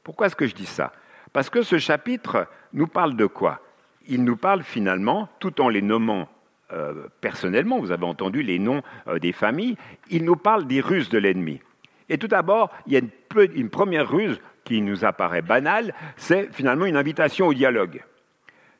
Pourquoi 0.03 0.27
est-ce 0.27 0.35
que 0.35 0.47
je 0.47 0.55
dis 0.55 0.65
ça? 0.65 0.93
Parce 1.33 1.49
que 1.49 1.61
ce 1.61 1.77
chapitre 1.77 2.47
nous 2.73 2.87
parle 2.87 3.15
de 3.15 3.25
quoi? 3.25 3.61
Il 4.07 4.23
nous 4.23 4.37
parle 4.37 4.63
finalement, 4.63 5.29
tout 5.39 5.61
en 5.61 5.69
les 5.69 5.81
nommant 5.81 6.29
personnellement, 7.21 7.79
vous 7.79 7.91
avez 7.91 8.05
entendu 8.05 8.43
les 8.43 8.59
noms 8.59 8.81
euh, 9.07 9.19
des 9.19 9.31
familles, 9.31 9.77
il 10.09 10.25
nous 10.25 10.35
parle 10.35 10.67
des 10.67 10.81
ruses 10.81 11.09
de 11.09 11.17
l'ennemi. 11.17 11.61
Et 12.09 12.17
tout 12.17 12.27
d'abord, 12.27 12.71
il 12.85 12.93
y 12.93 12.95
a 12.97 12.99
une, 12.99 13.09
une, 13.55 13.69
première 13.69 14.09
ruse 14.09 14.39
qui 14.63 14.81
nous 14.81 15.05
apparaît 15.05 15.41
banale, 15.41 15.93
c'est 16.15 16.53
finalement 16.53 16.85
une 16.85 16.97
invitation 16.97 17.47
au 17.47 17.53
dialogue. 17.53 18.03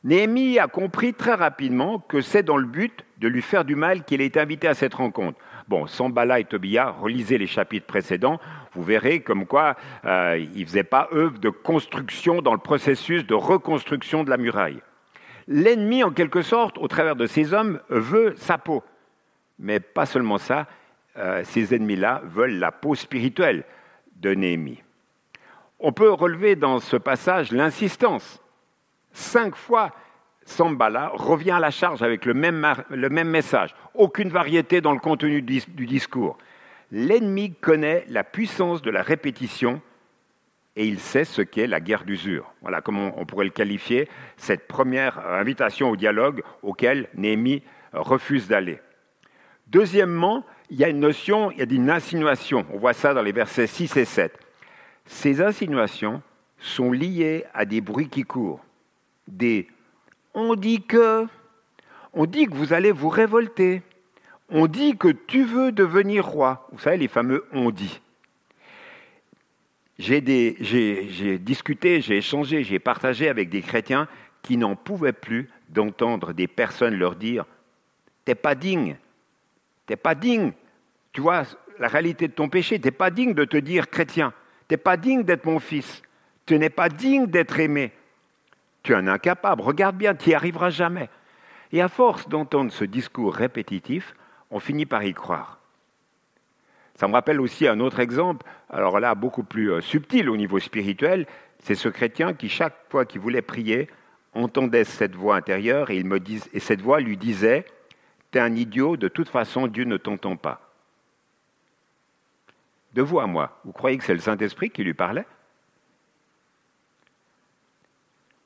Néhémie 0.04 0.58
a 0.58 0.68
compris 0.68 1.12
très 1.12 1.34
rapidement 1.34 1.98
que 1.98 2.20
c'est 2.20 2.42
dans 2.42 2.56
le 2.56 2.66
but 2.66 3.04
de 3.18 3.28
lui 3.28 3.42
faire 3.42 3.64
du 3.64 3.74
mal 3.74 4.04
qu'il 4.04 4.20
est 4.20 4.36
invité 4.36 4.68
à 4.68 4.74
cette 4.74 4.94
rencontre. 4.94 5.38
Bon, 5.66 5.86
Sambala 5.86 6.40
et 6.40 6.44
Tobia, 6.44 6.90
relisez 6.90 7.36
les 7.36 7.46
chapitres 7.46 7.86
précédents, 7.86 8.40
vous 8.72 8.82
verrez 8.82 9.20
comme 9.20 9.44
quoi 9.44 9.76
euh, 10.04 10.42
ils 10.54 10.60
ne 10.60 10.66
faisaient 10.66 10.82
pas 10.82 11.08
œuvre 11.12 11.38
de 11.38 11.50
construction 11.50 12.40
dans 12.40 12.52
le 12.52 12.60
processus 12.60 13.26
de 13.26 13.34
reconstruction 13.34 14.24
de 14.24 14.30
la 14.30 14.36
muraille. 14.36 14.80
L'ennemi, 15.48 16.04
en 16.04 16.10
quelque 16.10 16.42
sorte, 16.42 16.76
au 16.78 16.88
travers 16.88 17.16
de 17.16 17.26
ces 17.26 17.54
hommes, 17.54 17.80
veut 17.88 18.34
sa 18.36 18.58
peau. 18.58 18.84
Mais 19.58 19.80
pas 19.80 20.06
seulement 20.06 20.38
ça, 20.38 20.66
euh, 21.16 21.42
ces 21.44 21.74
ennemis-là 21.74 22.20
veulent 22.24 22.58
la 22.58 22.70
peau 22.70 22.94
spirituelle 22.94 23.64
de 24.16 24.34
Néhémie. 24.34 24.82
On 25.80 25.92
peut 25.92 26.12
relever 26.12 26.54
dans 26.54 26.80
ce 26.80 26.96
passage 26.96 27.50
l'insistance 27.50 28.42
Cinq 29.12 29.56
fois, 29.56 29.92
Sambala 30.44 31.10
revient 31.14 31.52
à 31.52 31.60
la 31.60 31.70
charge 31.70 32.02
avec 32.02 32.24
le 32.24 32.34
même, 32.34 32.66
le 32.90 33.08
même 33.08 33.28
message. 33.28 33.74
Aucune 33.94 34.28
variété 34.28 34.80
dans 34.80 34.92
le 34.92 35.00
contenu 35.00 35.42
du, 35.42 35.86
discours. 35.86 36.38
L'ennemi 36.92 37.54
connaît 37.54 38.04
la 38.08 38.22
puissance 38.22 38.80
de 38.80 38.90
la 38.90 39.02
répétition 39.02 39.80
et 40.78 40.86
il 40.86 41.00
sait 41.00 41.24
ce 41.24 41.42
qu'est 41.42 41.66
la 41.66 41.80
guerre 41.80 42.04
d'usure. 42.04 42.54
Voilà 42.62 42.80
comment 42.80 43.12
on 43.16 43.26
pourrait 43.26 43.44
le 43.44 43.50
qualifier, 43.50 44.08
cette 44.36 44.68
première 44.68 45.18
invitation 45.28 45.90
au 45.90 45.96
dialogue 45.96 46.42
auquel 46.62 47.08
Néhémie 47.14 47.64
refuse 47.92 48.46
d'aller. 48.46 48.78
Deuxièmement, 49.66 50.46
il 50.70 50.78
y 50.78 50.84
a 50.84 50.88
une 50.88 51.00
notion, 51.00 51.50
il 51.50 51.58
y 51.58 51.62
a 51.62 51.66
une 51.68 51.90
insinuation. 51.90 52.64
On 52.72 52.78
voit 52.78 52.92
ça 52.92 53.12
dans 53.12 53.22
les 53.22 53.32
versets 53.32 53.66
6 53.66 53.96
et 53.96 54.04
7. 54.04 54.38
Ces 55.04 55.42
insinuations 55.42 56.22
sont 56.58 56.92
liées 56.92 57.44
à 57.54 57.64
des 57.64 57.80
bruits 57.80 58.08
qui 58.08 58.22
courent 58.22 58.64
des 59.26 59.68
on 60.34 60.54
dit 60.54 60.82
que, 60.82 61.26
on 62.12 62.26
dit 62.26 62.46
que 62.46 62.54
vous 62.54 62.72
allez 62.72 62.92
vous 62.92 63.08
révolter, 63.08 63.82
on 64.48 64.68
dit 64.68 64.96
que 64.96 65.08
tu 65.08 65.44
veux 65.44 65.72
devenir 65.72 66.24
roi. 66.24 66.68
Vous 66.72 66.78
savez, 66.78 66.98
les 66.98 67.08
fameux 67.08 67.44
on 67.52 67.70
dit. 67.70 68.00
J'ai 69.98 71.38
discuté, 71.40 72.00
j'ai 72.00 72.18
échangé, 72.18 72.62
j'ai 72.62 72.78
partagé 72.78 73.28
avec 73.28 73.48
des 73.50 73.62
chrétiens 73.62 74.06
qui 74.42 74.56
n'en 74.56 74.76
pouvaient 74.76 75.12
plus 75.12 75.50
d'entendre 75.70 76.32
des 76.32 76.46
personnes 76.46 76.94
leur 76.94 77.16
dire 77.16 77.44
T'es 78.24 78.34
pas 78.34 78.54
digne, 78.54 78.96
t'es 79.86 79.96
pas 79.96 80.14
digne. 80.14 80.52
Tu 81.12 81.20
vois 81.20 81.42
la 81.78 81.88
réalité 81.88 82.28
de 82.28 82.32
ton 82.32 82.48
péché, 82.48 82.78
t'es 82.78 82.90
pas 82.90 83.10
digne 83.10 83.34
de 83.34 83.44
te 83.44 83.56
dire 83.56 83.88
chrétien, 83.88 84.32
t'es 84.68 84.76
pas 84.76 84.96
digne 84.96 85.22
d'être 85.22 85.46
mon 85.46 85.58
fils, 85.58 86.02
tu 86.46 86.58
n'es 86.58 86.70
pas 86.70 86.88
digne 86.88 87.26
d'être 87.26 87.58
aimé, 87.58 87.92
tu 88.82 88.92
es 88.92 88.96
un 88.96 89.08
incapable, 89.08 89.62
regarde 89.62 89.96
bien, 89.96 90.14
tu 90.14 90.28
n'y 90.28 90.34
arriveras 90.34 90.70
jamais. 90.70 91.08
Et 91.72 91.82
à 91.82 91.88
force 91.88 92.28
d'entendre 92.28 92.72
ce 92.72 92.84
discours 92.84 93.34
répétitif, 93.34 94.14
on 94.50 94.60
finit 94.60 94.86
par 94.86 95.02
y 95.02 95.12
croire. 95.12 95.57
Ça 96.98 97.06
me 97.06 97.12
rappelle 97.12 97.40
aussi 97.40 97.68
un 97.68 97.78
autre 97.78 98.00
exemple, 98.00 98.44
alors 98.70 98.98
là, 98.98 99.14
beaucoup 99.14 99.44
plus 99.44 99.70
euh, 99.70 99.80
subtil 99.80 100.28
au 100.28 100.36
niveau 100.36 100.58
spirituel, 100.58 101.28
c'est 101.60 101.76
ce 101.76 101.88
chrétien 101.88 102.34
qui, 102.34 102.48
chaque 102.48 102.74
fois 102.90 103.04
qu'il 103.04 103.20
voulait 103.20 103.40
prier, 103.40 103.88
entendait 104.34 104.82
cette 104.82 105.14
voix 105.14 105.36
intérieure 105.36 105.92
et, 105.92 105.96
il 105.96 106.06
me 106.06 106.18
et 106.52 106.58
cette 106.58 106.80
voix 106.80 106.98
lui 106.98 107.16
disait 107.16 107.64
T'es 108.32 108.40
un 108.40 108.52
idiot, 108.56 108.96
de 108.96 109.06
toute 109.06 109.28
façon, 109.28 109.68
Dieu 109.68 109.84
ne 109.84 109.96
t'entend 109.96 110.34
pas. 110.34 110.72
De 112.94 113.02
vous 113.02 113.20
à 113.20 113.28
moi, 113.28 113.60
vous 113.64 113.70
croyez 113.70 113.96
que 113.96 114.02
c'est 114.02 114.12
le 114.12 114.18
Saint-Esprit 114.18 114.70
qui 114.70 114.82
lui 114.82 114.94
parlait? 114.94 115.26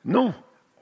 Non, 0.05 0.31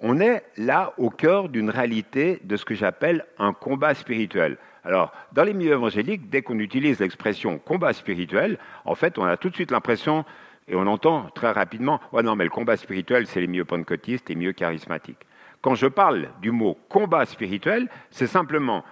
on 0.01 0.19
est 0.19 0.43
là 0.57 0.93
au 0.97 1.09
cœur 1.09 1.49
d'une 1.49 1.69
réalité 1.69 2.39
de 2.43 2.57
ce 2.57 2.65
que 2.65 2.75
j'appelle 2.75 3.25
un 3.37 3.53
combat 3.53 3.93
spirituel. 3.93 4.57
Alors, 4.83 5.13
dans 5.31 5.43
les 5.43 5.53
milieux 5.53 5.73
évangéliques, 5.73 6.29
dès 6.29 6.41
qu'on 6.41 6.57
utilise 6.57 6.99
l'expression 6.99 7.59
combat 7.59 7.93
spirituel, 7.93 8.57
en 8.83 8.95
fait, 8.95 9.19
on 9.19 9.25
a 9.25 9.37
tout 9.37 9.49
de 9.49 9.55
suite 9.55 9.71
l'impression, 9.71 10.25
et 10.67 10.75
on 10.75 10.87
entend 10.87 11.29
très 11.35 11.51
rapidement, 11.51 12.01
ouais, 12.11 12.23
non, 12.23 12.35
mais 12.35 12.45
le 12.45 12.49
combat 12.49 12.77
spirituel, 12.77 13.27
c'est 13.27 13.41
les 13.41 13.47
milieux 13.47 13.65
pentecôtistes, 13.65 14.27
les 14.29 14.35
milieux 14.35 14.53
charismatiques. 14.53 15.27
Quand 15.61 15.75
je 15.75 15.87
parle 15.87 16.29
du 16.41 16.49
mot 16.49 16.77
combat 16.89 17.25
spirituel, 17.25 17.87
c'est 18.09 18.25
simplement, 18.25 18.83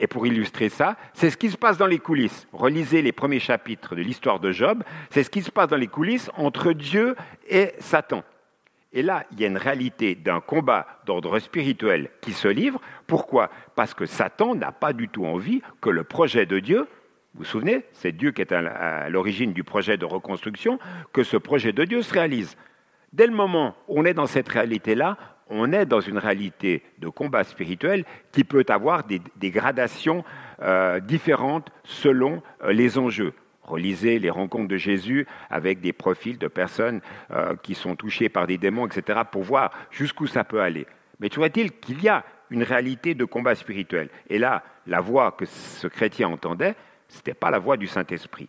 et 0.00 0.08
pour 0.08 0.26
illustrer 0.26 0.68
ça, 0.68 0.96
c'est 1.12 1.30
ce 1.30 1.36
qui 1.36 1.50
se 1.50 1.56
passe 1.56 1.78
dans 1.78 1.86
les 1.86 2.00
coulisses. 2.00 2.48
Relisez 2.52 3.02
les 3.02 3.12
premiers 3.12 3.38
chapitres 3.38 3.94
de 3.94 4.02
l'histoire 4.02 4.40
de 4.40 4.50
Job, 4.50 4.82
c'est 5.10 5.22
ce 5.22 5.30
qui 5.30 5.42
se 5.42 5.52
passe 5.52 5.68
dans 5.68 5.76
les 5.76 5.86
coulisses 5.86 6.30
entre 6.36 6.72
Dieu 6.72 7.14
et 7.48 7.72
Satan. 7.78 8.24
Et 8.92 9.02
là, 9.02 9.24
il 9.32 9.40
y 9.40 9.44
a 9.44 9.48
une 9.48 9.56
réalité 9.56 10.14
d'un 10.14 10.40
combat 10.40 10.86
d'ordre 11.06 11.38
spirituel 11.38 12.10
qui 12.20 12.32
se 12.32 12.48
livre. 12.48 12.80
Pourquoi? 13.06 13.50
Parce 13.74 13.94
que 13.94 14.04
Satan 14.04 14.54
n'a 14.54 14.72
pas 14.72 14.92
du 14.92 15.08
tout 15.08 15.24
envie 15.24 15.62
que 15.80 15.88
le 15.88 16.04
projet 16.04 16.44
de 16.44 16.58
Dieu, 16.58 16.80
vous 17.34 17.40
vous 17.40 17.44
souvenez, 17.44 17.86
c'est 17.92 18.12
Dieu 18.12 18.32
qui 18.32 18.42
est 18.42 18.52
à 18.52 19.08
l'origine 19.08 19.54
du 19.54 19.64
projet 19.64 19.96
de 19.96 20.04
reconstruction, 20.04 20.78
que 21.14 21.24
ce 21.24 21.38
projet 21.38 21.72
de 21.72 21.84
Dieu 21.84 22.02
se 22.02 22.12
réalise. 22.12 22.56
Dès 23.14 23.26
le 23.26 23.32
moment 23.32 23.74
où 23.88 24.00
on 24.00 24.04
est 24.04 24.14
dans 24.14 24.26
cette 24.26 24.48
réalité-là, 24.48 25.16
on 25.48 25.72
est 25.72 25.86
dans 25.86 26.00
une 26.00 26.18
réalité 26.18 26.82
de 26.98 27.08
combat 27.08 27.44
spirituel 27.44 28.04
qui 28.32 28.44
peut 28.44 28.64
avoir 28.68 29.04
des, 29.04 29.50
gradations 29.50 30.24
euh, 30.62 31.00
différentes 31.00 31.70
selon 31.84 32.42
euh, 32.62 32.72
les 32.72 32.98
enjeux. 32.98 33.34
Relisez 33.62 34.18
les 34.18 34.30
rencontres 34.30 34.68
de 34.68 34.76
Jésus 34.76 35.26
avec 35.48 35.80
des 35.80 35.92
profils 35.92 36.38
de 36.38 36.48
personnes 36.48 37.00
euh, 37.30 37.54
qui 37.62 37.74
sont 37.74 37.94
touchées 37.94 38.28
par 38.28 38.46
des 38.46 38.58
démons, 38.58 38.86
etc., 38.86 39.20
pour 39.30 39.42
voir 39.42 39.70
jusqu'où 39.90 40.26
ça 40.26 40.44
peut 40.44 40.60
aller. 40.60 40.86
Mais 41.20 41.28
tu 41.28 41.38
vois-t-il 41.38 41.72
qu'il 41.72 42.02
y 42.02 42.08
a 42.08 42.24
une 42.50 42.64
réalité 42.64 43.14
de 43.14 43.24
combat 43.24 43.54
spirituel 43.54 44.08
Et 44.28 44.38
là, 44.38 44.62
la 44.86 45.00
voix 45.00 45.32
que 45.32 45.46
ce 45.46 45.86
chrétien 45.86 46.28
entendait, 46.28 46.74
ce 47.08 47.18
n'était 47.18 47.34
pas 47.34 47.50
la 47.50 47.58
voix 47.58 47.76
du 47.76 47.86
Saint-Esprit. 47.86 48.48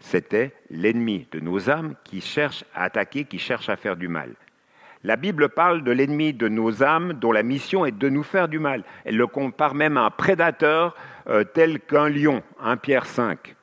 C'était 0.00 0.52
l'ennemi 0.68 1.28
de 1.30 1.38
nos 1.38 1.70
âmes 1.70 1.94
qui 2.02 2.20
cherche 2.20 2.64
à 2.74 2.84
attaquer, 2.84 3.24
qui 3.24 3.38
cherche 3.38 3.68
à 3.68 3.76
faire 3.76 3.96
du 3.96 4.08
mal. 4.08 4.34
La 5.04 5.16
Bible 5.16 5.48
parle 5.48 5.82
de 5.84 5.92
l'ennemi 5.92 6.32
de 6.32 6.48
nos 6.48 6.82
âmes 6.82 7.14
dont 7.14 7.32
la 7.32 7.42
mission 7.42 7.86
est 7.86 7.96
de 7.96 8.08
nous 8.08 8.22
faire 8.22 8.48
du 8.48 8.58
mal. 8.58 8.84
Elle 9.04 9.16
le 9.16 9.26
compare 9.26 9.74
même 9.74 9.96
à 9.96 10.02
un 10.02 10.10
prédateur 10.10 10.94
euh, 11.28 11.44
tel 11.44 11.80
qu'un 11.80 12.08
lion, 12.08 12.42
1 12.60 12.76
Pierre 12.76 13.06
5. 13.06 13.56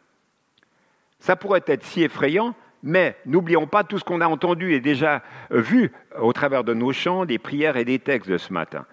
Ça 1.20 1.36
pourrait 1.36 1.64
être 1.68 1.84
si 1.84 2.04
effrayant, 2.04 2.56
mais 2.84 3.18
n'oublions 3.26 3.68
pas 3.68 3.84
tout 3.84 4.00
ce 4.00 4.04
qu'on 4.04 4.22
a 4.22 4.28
entendu 4.28 4.74
et 4.74 4.80
déjà 4.80 5.22
euh, 5.52 5.60
vu 5.60 5.92
au 6.20 6.34
travers 6.34 6.64
de 6.64 6.74
nos 6.74 6.94
chants, 6.94 7.26
des 7.26 7.38
prières 7.38 7.78
et 7.78 7.86
des 7.86 8.00
textes 8.00 8.30
de 8.30 8.38
ce 8.38 8.54
matin. 8.54 8.86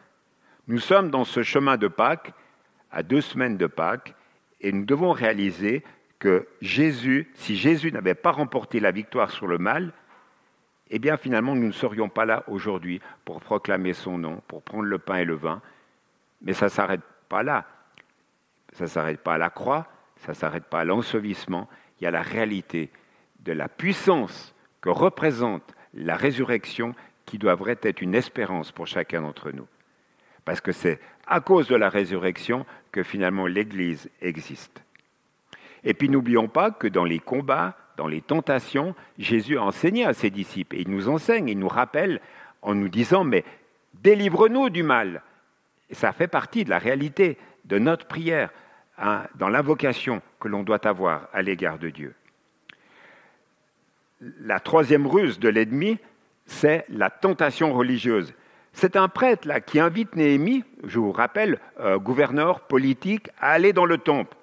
Nous 0.68 0.80
sommes 0.80 1.10
dans 1.10 1.24
ce 1.24 1.42
chemin 1.42 1.76
de 1.76 1.86
Pâques, 1.86 2.32
à 2.90 3.02
deux 3.02 3.20
semaines 3.20 3.56
de 3.56 3.66
Pâques, 3.66 4.14
et 4.60 4.72
nous 4.72 4.84
devons 4.84 5.12
réaliser 5.12 5.84
que 6.18 6.48
Jésus, 6.60 7.30
si 7.34 7.56
Jésus 7.56 7.92
n'avait 7.92 8.14
pas 8.14 8.32
remporté 8.32 8.80
la 8.80 8.90
victoire 8.90 9.30
sur 9.30 9.46
le 9.46 9.58
mal, 9.58 9.92
eh 10.90 10.98
bien 10.98 11.16
finalement 11.16 11.54
nous 11.54 11.66
ne 11.66 11.72
serions 11.72 12.08
pas 12.08 12.24
là 12.24 12.44
aujourd'hui 12.48 13.00
pour 13.24 13.40
proclamer 13.40 13.92
son 13.92 14.18
nom, 14.18 14.42
pour 14.48 14.62
prendre 14.62 14.84
le 14.84 14.98
pain 14.98 15.16
et 15.16 15.24
le 15.24 15.34
vin. 15.34 15.60
Mais 16.42 16.52
ça 16.52 16.66
ne 16.66 16.70
s'arrête 16.70 17.02
pas 17.28 17.42
là. 17.42 17.66
Ça 18.72 18.84
ne 18.84 18.88
s'arrête 18.88 19.20
pas 19.20 19.34
à 19.34 19.38
la 19.38 19.50
croix, 19.50 19.86
ça 20.16 20.32
ne 20.32 20.36
s'arrête 20.36 20.64
pas 20.64 20.80
à 20.80 20.84
l'ensevelissement. 20.84 21.68
Il 22.00 22.04
y 22.04 22.06
a 22.06 22.10
la 22.10 22.22
réalité 22.22 22.90
de 23.40 23.52
la 23.52 23.68
puissance 23.68 24.54
que 24.80 24.88
représente 24.88 25.74
la 25.94 26.16
résurrection 26.16 26.94
qui 27.24 27.38
devrait 27.38 27.78
être 27.82 28.02
une 28.02 28.14
espérance 28.14 28.72
pour 28.72 28.86
chacun 28.86 29.22
d'entre 29.22 29.50
nous. 29.50 29.66
Parce 30.44 30.60
que 30.60 30.72
c'est 30.72 31.00
à 31.26 31.40
cause 31.40 31.66
de 31.66 31.74
la 31.74 31.88
résurrection 31.88 32.66
que 32.92 33.02
finalement 33.02 33.46
l'Église 33.46 34.08
existe. 34.20 34.82
Et 35.82 35.94
puis 35.94 36.08
n'oublions 36.08 36.48
pas 36.48 36.70
que 36.70 36.86
dans 36.86 37.04
les 37.04 37.18
combats, 37.18 37.76
dans 37.96 38.06
les 38.06 38.20
tentations, 38.20 38.94
Jésus 39.18 39.58
a 39.58 39.62
enseigné 39.62 40.04
à 40.04 40.12
ses 40.12 40.30
disciples. 40.30 40.76
Et 40.76 40.82
il 40.82 40.90
nous 40.90 41.08
enseigne, 41.08 41.48
il 41.48 41.58
nous 41.58 41.68
rappelle 41.68 42.20
en 42.62 42.74
nous 42.74 42.88
disant, 42.88 43.24
mais 43.24 43.44
délivre-nous 43.94 44.70
du 44.70 44.82
mal. 44.82 45.22
Et 45.90 45.94
ça 45.94 46.12
fait 46.12 46.28
partie 46.28 46.64
de 46.64 46.70
la 46.70 46.78
réalité 46.78 47.38
de 47.64 47.78
notre 47.78 48.06
prière, 48.06 48.50
dans 49.34 49.48
l'invocation 49.48 50.22
que 50.40 50.48
l'on 50.48 50.62
doit 50.62 50.86
avoir 50.86 51.28
à 51.32 51.42
l'égard 51.42 51.78
de 51.78 51.90
Dieu. 51.90 52.14
La 54.20 54.60
troisième 54.60 55.06
ruse 55.06 55.38
de 55.38 55.48
l'ennemi, 55.48 55.98
c'est 56.46 56.86
la 56.88 57.10
tentation 57.10 57.74
religieuse. 57.74 58.32
C'est 58.72 58.96
un 58.96 59.08
prêtre 59.08 59.46
là 59.46 59.60
qui 59.60 59.80
invite 59.80 60.16
Néhémie, 60.16 60.64
je 60.84 60.98
vous 60.98 61.12
rappelle, 61.12 61.58
euh, 61.80 61.98
gouverneur 61.98 62.60
politique, 62.60 63.30
à 63.40 63.50
aller 63.52 63.72
dans 63.72 63.86
le 63.86 63.98
temple. 63.98 64.36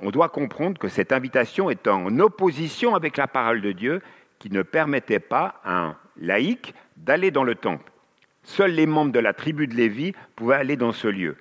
On 0.00 0.10
doit 0.10 0.28
comprendre 0.28 0.78
que 0.78 0.88
cette 0.88 1.12
invitation 1.12 1.70
est 1.70 1.86
en 1.86 2.18
opposition 2.20 2.94
avec 2.94 3.16
la 3.16 3.26
parole 3.26 3.60
de 3.60 3.72
Dieu 3.72 4.02
qui 4.38 4.50
ne 4.50 4.62
permettait 4.62 5.20
pas 5.20 5.60
à 5.64 5.78
un 5.78 5.96
laïc 6.16 6.74
d'aller 6.96 7.30
dans 7.30 7.44
le 7.44 7.54
temple. 7.54 7.90
Seuls 8.42 8.70
les 8.70 8.86
membres 8.86 9.12
de 9.12 9.18
la 9.18 9.34
tribu 9.34 9.66
de 9.66 9.74
Lévi 9.74 10.14
pouvaient 10.36 10.56
aller 10.56 10.76
dans 10.76 10.92
ce 10.92 11.08
lieu. 11.08 11.36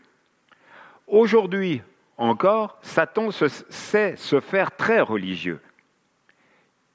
Aujourd'hui 1.07 1.81
encore, 2.19 2.77
Satan 2.81 3.29
sait 3.31 4.15
se 4.17 4.39
faire 4.39 4.75
très 4.75 4.99
religieux. 4.99 5.59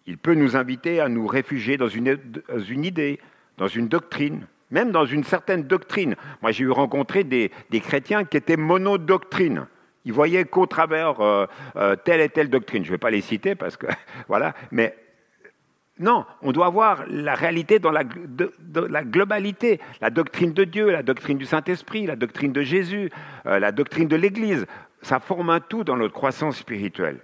Il 0.06 0.18
peut 0.18 0.34
nous 0.34 0.54
inviter 0.54 1.00
à 1.00 1.08
nous 1.08 1.26
réfugier 1.26 1.78
dans 1.78 1.88
une, 1.88 2.06
idée, 2.84 3.18
dans 3.56 3.66
une 3.66 3.88
doctrine, 3.88 4.46
même 4.70 4.92
dans 4.92 5.06
une 5.06 5.24
certaine 5.24 5.62
doctrine. 5.62 6.14
Moi, 6.42 6.52
j'ai 6.52 6.64
eu 6.64 6.70
rencontré 6.70 7.24
des, 7.24 7.50
chrétiens 7.80 8.24
qui 8.24 8.36
étaient 8.36 8.58
monodoctrines. 8.58 9.66
Ils 10.04 10.12
voyaient 10.12 10.44
qu'au 10.44 10.66
travers 10.66 11.20
euh, 11.20 11.46
euh, 11.76 11.96
telle 11.96 12.20
et 12.20 12.28
telle 12.28 12.50
doctrine. 12.50 12.84
Je 12.84 12.90
ne 12.90 12.94
vais 12.94 12.98
pas 12.98 13.10
les 13.10 13.22
citer 13.22 13.54
parce 13.54 13.78
que, 13.78 13.86
voilà, 14.28 14.54
mais 14.70 14.94
non, 16.00 16.24
on 16.42 16.50
doit 16.50 16.70
voir 16.70 17.04
la 17.08 17.36
réalité 17.36 17.78
dans 17.78 17.92
la, 17.92 18.02
globalité, 18.02 19.80
la 20.00 20.10
doctrine 20.10 20.52
de 20.52 20.64
Dieu, 20.64 20.90
la 20.90 21.04
doctrine 21.04 21.38
du 21.38 21.46
Saint-Esprit, 21.46 22.04
la 22.04 22.16
doctrine 22.16 22.52
de 22.52 22.62
Jésus, 22.62 23.10
euh, 23.46 23.60
la 23.60 23.70
doctrine 23.70 24.08
de 24.08 24.16
l'Église. 24.16 24.66
Ça 25.04 25.20
forme 25.20 25.50
un 25.50 25.60
tout 25.60 25.84
dans 25.84 25.98
notre 25.98 26.14
croissance 26.14 26.56
spirituelle. 26.56 27.20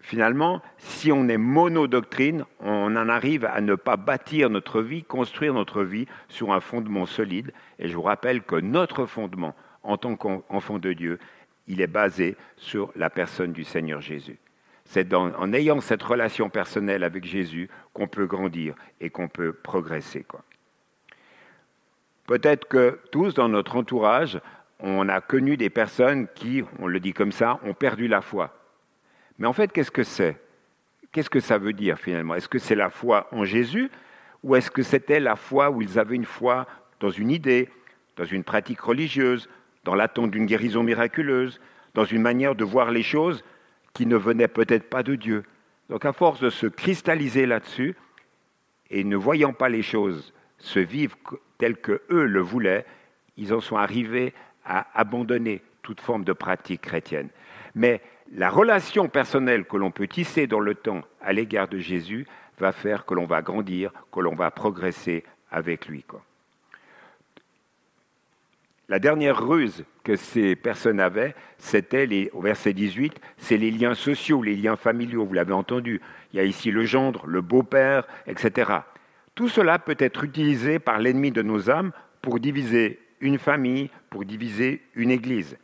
Finalement, 0.00 0.62
si 0.78 1.12
on 1.12 1.28
est 1.28 1.36
monodoctrine, 1.36 2.46
on 2.60 2.96
en 2.96 3.10
arrive 3.10 3.44
à 3.44 3.60
ne 3.60 3.74
pas 3.74 3.98
bâtir 3.98 4.48
notre 4.48 4.80
vie, 4.80 5.04
construire 5.04 5.52
notre 5.52 5.82
vie 5.82 6.06
sur 6.30 6.54
un 6.54 6.60
fondement 6.60 7.04
solide. 7.04 7.52
Et 7.78 7.88
je 7.88 7.94
vous 7.94 8.00
rappelle 8.00 8.40
que 8.40 8.56
notre 8.56 9.04
fondement, 9.04 9.54
en 9.82 9.98
tant 9.98 10.16
qu'enfant 10.16 10.78
de 10.78 10.94
Dieu, 10.94 11.18
il 11.66 11.82
est 11.82 11.86
basé 11.86 12.38
sur 12.56 12.90
la 12.96 13.10
personne 13.10 13.52
du 13.52 13.64
Seigneur 13.64 14.00
Jésus. 14.00 14.38
C'est 14.86 15.12
en 15.12 15.52
ayant 15.52 15.82
cette 15.82 16.02
relation 16.02 16.48
personnelle 16.48 17.04
avec 17.04 17.26
Jésus 17.26 17.68
qu'on 17.92 18.08
peut 18.08 18.24
grandir 18.24 18.74
et 19.02 19.10
qu'on 19.10 19.28
peut 19.28 19.52
progresser. 19.52 20.24
Peut-être 22.26 22.66
que 22.66 22.98
tous 23.10 23.34
dans 23.34 23.48
notre 23.50 23.76
entourage, 23.76 24.40
on 24.80 25.08
a 25.08 25.20
connu 25.20 25.56
des 25.56 25.70
personnes 25.70 26.28
qui, 26.34 26.62
on 26.78 26.86
le 26.86 27.00
dit 27.00 27.12
comme 27.12 27.32
ça, 27.32 27.58
ont 27.64 27.74
perdu 27.74 28.08
la 28.08 28.20
foi. 28.20 28.54
Mais 29.38 29.46
en 29.46 29.52
fait, 29.52 29.72
qu'est-ce 29.72 29.90
que 29.90 30.04
c'est? 30.04 30.36
Qu'est-ce 31.12 31.30
que 31.30 31.40
ça 31.40 31.58
veut 31.58 31.72
dire 31.72 31.98
finalement? 31.98 32.34
Est-ce 32.34 32.48
que 32.48 32.58
c'est 32.58 32.74
la 32.74 32.90
foi 32.90 33.28
en 33.32 33.44
Jésus 33.44 33.90
ou 34.42 34.54
est-ce 34.54 34.70
que 34.70 34.82
c'était 34.82 35.20
la 35.20 35.36
foi 35.36 35.70
où 35.70 35.82
ils 35.82 35.98
avaient 35.98 36.14
une 36.14 36.24
foi 36.24 36.66
dans 37.00 37.10
une 37.10 37.30
idée, 37.30 37.68
dans 38.16 38.24
une 38.24 38.44
pratique 38.44 38.80
religieuse, 38.80 39.48
dans 39.84 39.94
l'attente 39.94 40.30
d'une 40.30 40.46
guérison 40.46 40.82
miraculeuse, 40.82 41.60
dans 41.94 42.04
une 42.04 42.22
manière 42.22 42.54
de 42.54 42.64
voir 42.64 42.90
les 42.90 43.02
choses 43.02 43.42
qui 43.94 44.06
ne 44.06 44.16
venaient 44.16 44.48
peut-être 44.48 44.88
pas 44.88 45.02
de 45.02 45.14
Dieu? 45.14 45.44
Donc 45.88 46.04
à 46.04 46.12
force 46.12 46.40
de 46.40 46.50
se 46.50 46.66
cristalliser 46.66 47.46
là-dessus 47.46 47.96
et 48.90 49.02
ne 49.02 49.16
voyant 49.16 49.52
pas 49.52 49.68
les 49.68 49.82
choses 49.82 50.32
se 50.58 50.78
vivre 50.78 51.16
telles 51.56 51.76
que 51.76 52.02
eux 52.10 52.26
le 52.26 52.40
voulaient, 52.40 52.84
ils 53.36 53.54
en 53.54 53.60
sont 53.60 53.76
arrivés 53.76 54.34
à 54.68 54.86
abandonner 54.94 55.62
toute 55.82 56.00
forme 56.00 56.24
de 56.24 56.32
pratique 56.32 56.82
chrétienne. 56.82 57.28
Mais 57.74 58.00
la 58.32 58.50
relation 58.50 59.08
personnelle 59.08 59.64
que 59.64 59.76
l'on 59.76 59.90
peut 59.90 60.06
tisser 60.06 60.46
dans 60.46 60.60
le 60.60 60.74
temps 60.74 61.02
à 61.20 61.32
l'égard 61.32 61.68
de 61.68 61.78
Jésus 61.78 62.26
va 62.58 62.72
faire 62.72 63.06
que 63.06 63.14
l'on 63.14 63.26
va 63.26 63.42
grandir, 63.42 63.90
que 64.12 64.20
l'on 64.20 64.34
va 64.34 64.50
progresser 64.50 65.24
avec 65.50 65.88
lui. 65.88 66.04
La 68.88 68.98
dernière 68.98 69.46
ruse 69.46 69.84
que 70.02 70.16
ces 70.16 70.56
personnes 70.56 71.00
avaient, 71.00 71.34
c'était, 71.58 72.30
au 72.32 72.40
verset 72.40 72.72
18, 72.72 73.20
c'est 73.36 73.58
les 73.58 73.70
liens 73.70 73.94
sociaux, 73.94 74.42
les 74.42 74.56
liens 74.56 74.76
familiaux, 74.76 75.26
vous 75.26 75.34
l'avez 75.34 75.52
entendu. 75.52 76.00
Il 76.32 76.36
y 76.36 76.40
a 76.40 76.44
ici 76.44 76.70
le 76.70 76.84
gendre, 76.84 77.26
le 77.26 77.40
beau-père, 77.40 78.06
etc. 78.26 78.72
Tout 79.34 79.48
cela 79.48 79.78
peut 79.78 79.96
être 79.98 80.24
utilisé 80.24 80.78
par 80.78 80.98
l'ennemi 80.98 81.30
de 81.30 81.42
nos 81.42 81.70
âmes 81.70 81.92
pour 82.22 82.40
diviser 82.40 82.98
une 83.20 83.38
famille, 83.38 83.90
pour 84.10 84.24
diviser 84.24 84.82
une 84.94 85.10
église. 85.10 85.56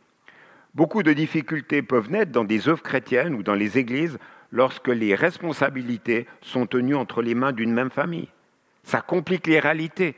Beaucoup 0.73 1.03
de 1.03 1.13
difficultés 1.13 1.81
peuvent 1.81 2.11
naître 2.11 2.31
dans 2.31 2.43
des 2.43 2.67
œuvres 2.67 2.83
chrétiennes 2.83 3.33
ou 3.33 3.43
dans 3.43 3.53
les 3.53 3.77
églises 3.77 4.17
lorsque 4.51 4.89
les 4.89 5.15
responsabilités 5.15 6.27
sont 6.41 6.65
tenues 6.65 6.95
entre 6.95 7.21
les 7.21 7.35
mains 7.35 7.53
d'une 7.53 7.73
même 7.73 7.89
famille. 7.89 8.29
Ça 8.83 9.01
complique 9.01 9.47
les 9.47 9.59
réalités. 9.59 10.15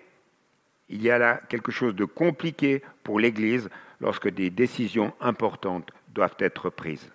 Il 0.89 1.02
y 1.02 1.10
a 1.10 1.17
là 1.17 1.41
quelque 1.50 1.71
chose 1.71 1.95
de 1.95 2.06
compliqué 2.06 2.82
pour 3.04 3.19
l'Église 3.19 3.69
lorsque 4.00 4.30
des 4.30 4.50
décisions 4.50 5.13
importantes 5.21 5.91
doivent 6.13 6.36
être 6.39 6.69
prises. 6.69 7.12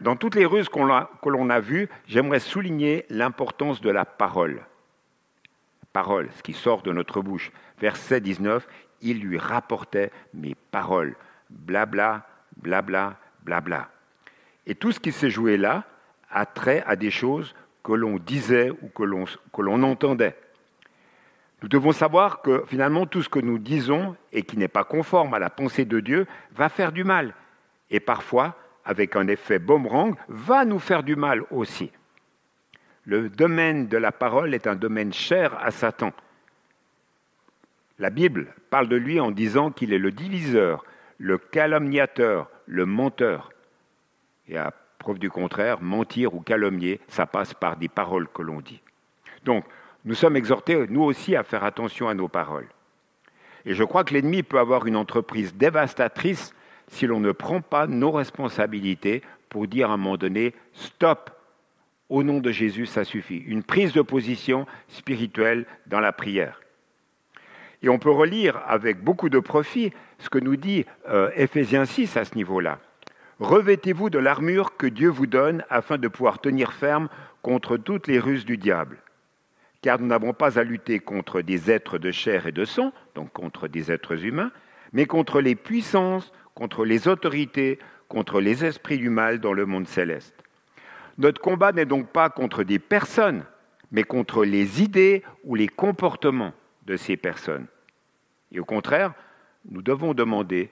Dans 0.00 0.16
toutes 0.16 0.34
les 0.34 0.46
ruses 0.46 0.68
que 0.68 1.28
l'on 1.28 1.50
a 1.50 1.60
vues, 1.60 1.88
j'aimerais 2.06 2.40
souligner 2.40 3.04
l'importance 3.10 3.80
de 3.80 3.90
la 3.90 4.04
parole. 4.04 4.62
Parole, 5.92 6.28
ce 6.36 6.42
qui 6.42 6.52
sort 6.52 6.82
de 6.82 6.92
notre 6.92 7.20
bouche. 7.20 7.50
Verset 7.80 8.20
19, 8.20 8.66
il 9.00 9.20
lui 9.20 9.38
rapportait 9.38 10.10
mes 10.34 10.54
paroles 10.70 11.16
blabla, 11.50 12.26
blabla, 12.56 13.16
blabla. 13.42 13.88
Et 14.66 14.74
tout 14.74 14.92
ce 14.92 15.00
qui 15.00 15.12
s'est 15.12 15.30
joué 15.30 15.56
là 15.56 15.84
a 16.30 16.46
trait 16.46 16.82
à 16.86 16.96
des 16.96 17.10
choses 17.10 17.54
que 17.82 17.92
l'on 17.92 18.18
disait 18.18 18.70
ou 18.70 18.88
que 18.88 19.02
l'on 19.62 19.82
entendait. 19.82 20.36
Nous 21.62 21.68
devons 21.68 21.92
savoir 21.92 22.40
que 22.40 22.64
finalement 22.66 23.06
tout 23.06 23.22
ce 23.22 23.28
que 23.28 23.38
nous 23.38 23.58
disons 23.58 24.16
et 24.32 24.42
qui 24.42 24.56
n'est 24.56 24.68
pas 24.68 24.84
conforme 24.84 25.34
à 25.34 25.38
la 25.38 25.50
pensée 25.50 25.84
de 25.84 26.00
Dieu 26.00 26.26
va 26.52 26.68
faire 26.68 26.92
du 26.92 27.04
mal. 27.04 27.34
Et 27.90 28.00
parfois, 28.00 28.56
avec 28.84 29.16
un 29.16 29.26
effet 29.26 29.58
boomerang, 29.58 30.14
va 30.28 30.64
nous 30.64 30.78
faire 30.78 31.02
du 31.02 31.16
mal 31.16 31.42
aussi. 31.50 31.90
Le 33.04 33.28
domaine 33.28 33.88
de 33.88 33.96
la 33.96 34.12
parole 34.12 34.54
est 34.54 34.66
un 34.66 34.76
domaine 34.76 35.12
cher 35.12 35.56
à 35.60 35.70
Satan. 35.70 36.12
La 37.98 38.10
Bible 38.10 38.54
parle 38.70 38.88
de 38.88 38.96
lui 38.96 39.20
en 39.20 39.30
disant 39.30 39.70
qu'il 39.70 39.92
est 39.92 39.98
le 39.98 40.12
diviseur, 40.12 40.84
le 41.18 41.38
calomniateur, 41.38 42.50
le 42.66 42.86
menteur. 42.86 43.52
Et 44.48 44.56
à 44.56 44.72
preuve 44.98 45.18
du 45.18 45.30
contraire, 45.30 45.82
mentir 45.82 46.34
ou 46.34 46.40
calomnier, 46.40 47.00
ça 47.08 47.26
passe 47.26 47.54
par 47.54 47.76
des 47.76 47.88
paroles 47.88 48.28
que 48.28 48.42
l'on 48.42 48.60
dit. 48.60 48.80
Donc, 49.44 49.64
nous 50.04 50.14
sommes 50.14 50.36
exhortés, 50.36 50.86
nous 50.88 51.02
aussi, 51.02 51.36
à 51.36 51.42
faire 51.42 51.64
attention 51.64 52.08
à 52.08 52.14
nos 52.14 52.28
paroles. 52.28 52.68
Et 53.64 53.74
je 53.74 53.84
crois 53.84 54.04
que 54.04 54.14
l'ennemi 54.14 54.42
peut 54.42 54.58
avoir 54.58 54.86
une 54.86 54.96
entreprise 54.96 55.54
dévastatrice 55.54 56.54
si 56.88 57.06
l'on 57.06 57.20
ne 57.20 57.32
prend 57.32 57.60
pas 57.60 57.86
nos 57.86 58.10
responsabilités 58.10 59.22
pour 59.48 59.66
dire 59.66 59.90
à 59.90 59.94
un 59.94 59.96
moment 59.96 60.16
donné, 60.16 60.54
stop, 60.72 61.30
au 62.10 62.24
nom 62.24 62.40
de 62.40 62.50
Jésus, 62.50 62.86
ça 62.86 63.04
suffit. 63.04 63.38
Une 63.38 63.62
prise 63.62 63.92
de 63.92 64.02
position 64.02 64.66
spirituelle 64.88 65.64
dans 65.86 66.00
la 66.00 66.12
prière. 66.12 66.60
Et 67.82 67.88
on 67.88 67.98
peut 67.98 68.10
relire 68.10 68.60
avec 68.66 69.02
beaucoup 69.02 69.30
de 69.30 69.38
profit 69.38 69.92
ce 70.18 70.28
que 70.28 70.38
nous 70.38 70.56
dit 70.56 70.84
euh, 71.08 71.30
Éphésiens 71.36 71.86
6 71.86 72.16
à 72.16 72.24
ce 72.24 72.34
niveau-là. 72.34 72.78
Revêtez-vous 73.38 74.10
de 74.10 74.18
l'armure 74.18 74.76
que 74.76 74.86
Dieu 74.86 75.08
vous 75.08 75.26
donne 75.26 75.64
afin 75.70 75.96
de 75.96 76.08
pouvoir 76.08 76.40
tenir 76.40 76.72
ferme 76.72 77.08
contre 77.40 77.78
toutes 77.78 78.06
les 78.06 78.18
ruses 78.18 78.44
du 78.44 78.58
diable. 78.58 78.98
Car 79.80 79.98
nous 79.98 80.06
n'avons 80.06 80.34
pas 80.34 80.58
à 80.58 80.62
lutter 80.62 80.98
contre 80.98 81.40
des 81.40 81.70
êtres 81.70 81.96
de 81.96 82.10
chair 82.10 82.46
et 82.46 82.52
de 82.52 82.66
sang, 82.66 82.92
donc 83.14 83.32
contre 83.32 83.66
des 83.66 83.90
êtres 83.90 84.26
humains, 84.26 84.50
mais 84.92 85.06
contre 85.06 85.40
les 85.40 85.54
puissances, 85.54 86.32
contre 86.54 86.84
les 86.84 87.08
autorités, 87.08 87.78
contre 88.08 88.42
les 88.42 88.64
esprits 88.64 88.98
du 88.98 89.08
mal 89.08 89.38
dans 89.38 89.54
le 89.54 89.64
monde 89.64 89.88
céleste. 89.88 90.39
Notre 91.20 91.42
combat 91.42 91.72
n'est 91.72 91.84
donc 91.84 92.08
pas 92.08 92.30
contre 92.30 92.64
des 92.64 92.78
personnes, 92.78 93.44
mais 93.92 94.04
contre 94.04 94.42
les 94.42 94.82
idées 94.82 95.22
ou 95.44 95.54
les 95.54 95.68
comportements 95.68 96.54
de 96.86 96.96
ces 96.96 97.18
personnes. 97.18 97.66
Et 98.50 98.58
au 98.58 98.64
contraire, 98.64 99.12
nous 99.70 99.82
devons 99.82 100.14
demander 100.14 100.70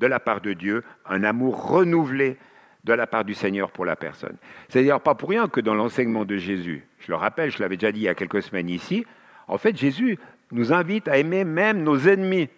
de 0.00 0.06
la 0.08 0.18
part 0.18 0.40
de 0.40 0.52
Dieu 0.52 0.82
un 1.06 1.22
amour 1.22 1.64
renouvelé 1.64 2.38
de 2.82 2.92
la 2.92 3.06
part 3.06 3.24
du 3.24 3.34
Seigneur 3.34 3.70
pour 3.70 3.84
la 3.84 3.94
personne. 3.94 4.36
C'est-à-dire 4.68 5.00
pas 5.00 5.14
pour 5.14 5.28
rien 5.28 5.46
que 5.46 5.60
dans 5.60 5.74
l'enseignement 5.74 6.24
de 6.24 6.36
Jésus, 6.36 6.84
je 6.98 7.12
le 7.12 7.16
rappelle, 7.16 7.52
je 7.52 7.60
l'avais 7.60 7.76
déjà 7.76 7.92
dit 7.92 8.00
il 8.00 8.04
y 8.04 8.08
a 8.08 8.16
quelques 8.16 8.42
semaines 8.42 8.68
ici, 8.68 9.06
en 9.46 9.58
fait 9.58 9.76
Jésus 9.76 10.18
nous 10.50 10.72
invite 10.72 11.06
à 11.06 11.18
aimer 11.18 11.44
même 11.44 11.84
nos 11.84 11.98
ennemis. 11.98 12.48